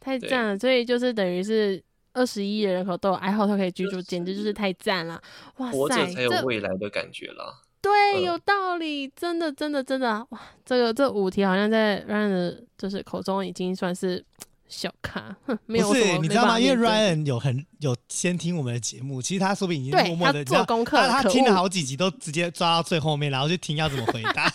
[0.00, 0.58] 太赞了！
[0.58, 1.82] 所以就是等于是
[2.12, 5.22] 二十一人口都有 i hotel 可以居住，简直就是太赞了！
[5.58, 7.62] 哇塞，活着才有未来的感觉啦。
[7.82, 10.40] 对嗯有道理，真的真的真的哇！
[10.64, 14.24] 这个这五题好像在 Ryan 的就是口中已经算是
[14.68, 16.60] 小咖，哼没有不是，你知道吗？
[16.60, 24.48] 因为 Ryan 有很有先听我们的节目，其实他说不定已经默默的他做功课他他听了好几集都直接抓到最后面，然后就听要怎么回答。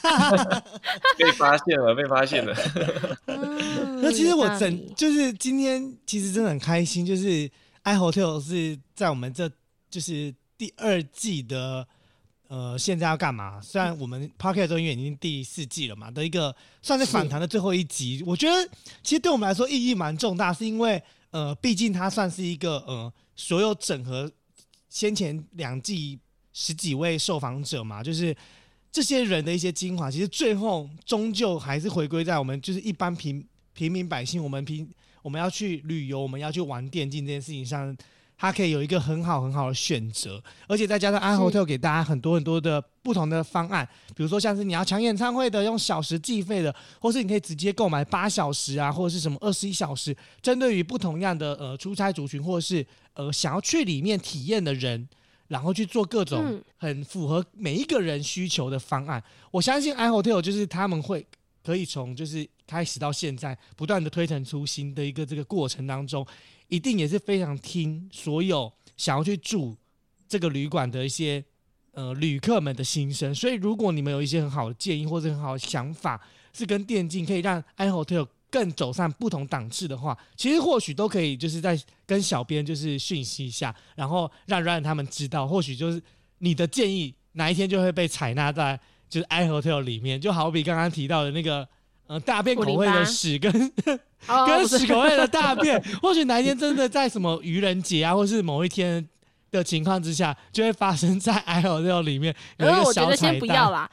[1.18, 2.56] 被发现了，被发现了。
[4.02, 7.50] 那其实我整就是今天其实真的很开心，就是
[7.84, 9.50] i hotel 是在我们这
[9.90, 11.86] 就是第二季的
[12.56, 13.60] 呃现在要干嘛？
[13.60, 18.70] 虽然我们 p o c k e t 中音乐已经第四季了嘛，的一个算是反弹的最后一集，我觉得
[19.04, 21.02] 其实对我们来说意义蛮重大，是因为
[21.32, 24.32] 呃毕竟它算是一个呃所有整合
[24.88, 26.18] 先前两季
[26.54, 28.34] 十几位受访者嘛，就是。
[28.96, 34.90] 这些人的一些精华，其实最后终究还是回归在我们就是一般平平民百姓，我们平
[35.22, 37.94] 我们要去旅游，我们要去玩电竞这件事情上，
[38.38, 55.08] 它可以有一个很好很好的选择，而且再加上 i hotel 给大家很多很多的不同的方案，比如说像是你要抢演唱会的，用小时计费的，或是你可以直接购买八小时啊，或者是什么二十一小时，针对于不同样的呃出差族群，或者是呃想要去里面体验的人。
[55.48, 59.24] 然后去做各种嗯很符合每一个人需求的方案。
[59.52, 61.24] 我相信 i hotel 就是他们会
[61.64, 66.26] 可以从就是开始到现在不断的推陈出新的一个这个过程当中，
[66.68, 69.76] 一定也是非常听所有想要去住
[70.28, 71.44] 这个旅馆的一些
[71.92, 73.34] 呃旅客们的心声。
[73.34, 76.22] 所以如果你们有一些很好的建议或者很好的想法，
[76.54, 86.02] 是跟电竞可以让 i hotel 更走上不同档次的话，其实或许都可以就是在跟小编就是讯息一下，然后让 Ryan 他们知道，或许就是
[86.38, 91.68] 你的建议哪一天就会被采纳在就是 i hotel 里面，就好比刚刚提到的那个
[92.08, 93.52] 呃大便口味的屎跟
[94.28, 99.08] 哦， 跟屎口味的大便，或许哪一天真的在什么愚人节啊，或是某一天
[99.52, 103.92] 的情况之下，就会发生在 i hotel 里面有一呃，个我觉得先不要蛋，啦，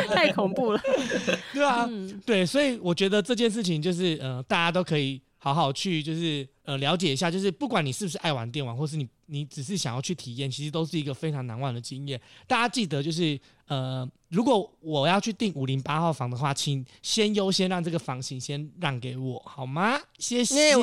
[0.14, 0.80] 太恐怖了。
[1.54, 12.20] 对啊，嗯，对，所以我觉得这件事情就是，呃，大家都可以好好去，就是呃了解一下，就是不管你是不是爱玩电玩，或是你你只是想要去体验，其实都是一个非常难忘的经验。
[12.46, 13.38] 大家记得，就是
[13.68, 19.98] 呃，如果我要去订五零八号房的话，请先优先让这个房型先让给我，好吗？
[20.18, 20.74] 谢谢。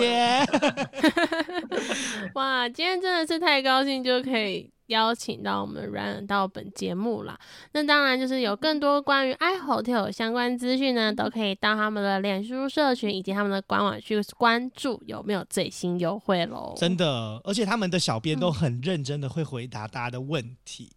[2.35, 7.35] 哇，今天真的是太高兴，就可以邀请到我们软软到本节目啦。
[7.71, 16.75] 那当然就是有更多关于 i hotel 相关资讯呢，都可以到他们的脸书社群以及他们的官网去关注有没有最新优惠喽。
[16.77, 20.91] 真的，而且他们的小编嗯都很认真的会回答大家的问题，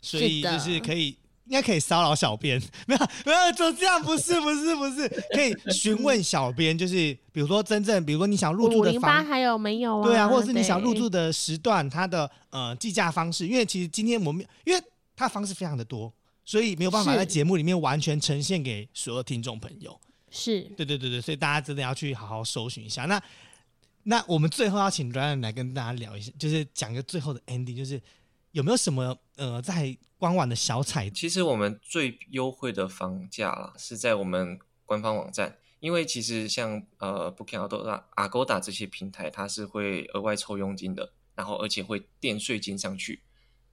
[0.00, 1.18] 所以就是可以。
[1.46, 6.94] 应该可以骚扰小编， 没有没有，就这样，不是不是不是，可以询问小编，就是
[7.32, 10.06] 比如说真正，比如说你想入住的房，还有没有啊？
[10.06, 14.82] 对啊，或者是你想入住的时段，它的呃计价方式，因为其实今天我们因为
[15.14, 16.12] 它方式非常的多，
[16.44, 19.98] 所以没有办法在节目里面完全呈现给所有听众朋友。
[20.30, 23.04] 是对对对对，所以大家真的要去好好搜寻一下。
[23.04, 23.22] 那
[24.02, 28.00] 那我们最后要请 Ryan 来跟大家聊一下，就是讲一个最后的 ending，就是
[28.54, 43.22] 有没有什么呃在官网的小彩其实我们最优惠的房价啦，是在我们官方网站，因为其实像呃 Booking、Agoda、Agoda 这些平台，它是会额外抽佣金的，然后而且会垫税金上去。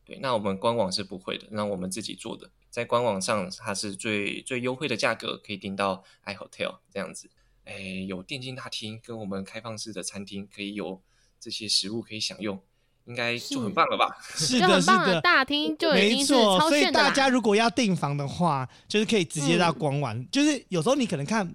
[0.03, 7.29] 对，那我们官网是不会的，那我们自己做的，在官网上它是最最优惠的价格，可以订到 i hotel 这样子。
[7.65, 7.77] 哎，
[8.07, 11.03] 有电竞大厅跟我们开放式的餐厅，可以有
[11.39, 12.59] 这些食物可以享用，
[13.05, 14.07] 应该就很棒了吧？
[14.35, 15.19] 是的，是的。
[15.21, 16.91] 大厅就已没经是错，所以。
[16.91, 20.25] 大家如果要订房的话，就是可以直接到官网。
[20.29, 21.51] 就是有时候你可能看，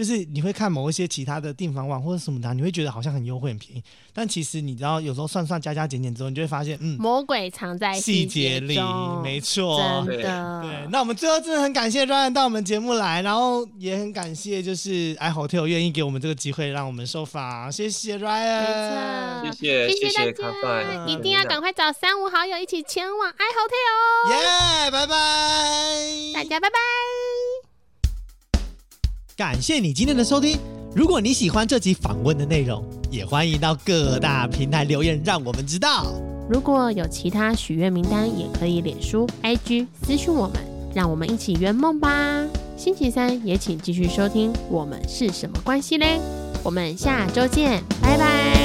[0.00, 3.84] 就是你会看某一些其他的订房网或者什么的，你会觉得好像很优惠、很便宜，
[4.14, 10.62] 但其实你知道，有时候算算加加减减之后，你就会发现，嗯，魔鬼藏在细节节里，中没错，真的。
[10.62, 24.86] 对，那我们最后真的很感谢 Ryan 到我们节目来，然后也很感谢就是 i hotel 愿意给我们这个机会让我们受访，谢谢 Ryan，谢谢谢谢大家，一定要赶快找三五好友一起前往 i hotel 哦！
[24.86, 27.49] 耶，拜拜，大家拜拜。
[29.40, 30.58] 感谢你今天的收听。
[30.94, 36.12] 如果你喜欢这集访问的内容，也欢迎到各大平台留言，让我们知道。
[36.46, 40.56] 如果有其他许愿名单，也可以脸书、IG 私讯我们，
[40.94, 42.44] 让我们一起圆梦吧。
[42.76, 46.18] 星期三也请继续收听《我们是什么关系嘞》，
[46.62, 48.59] 我们下周见，拜拜。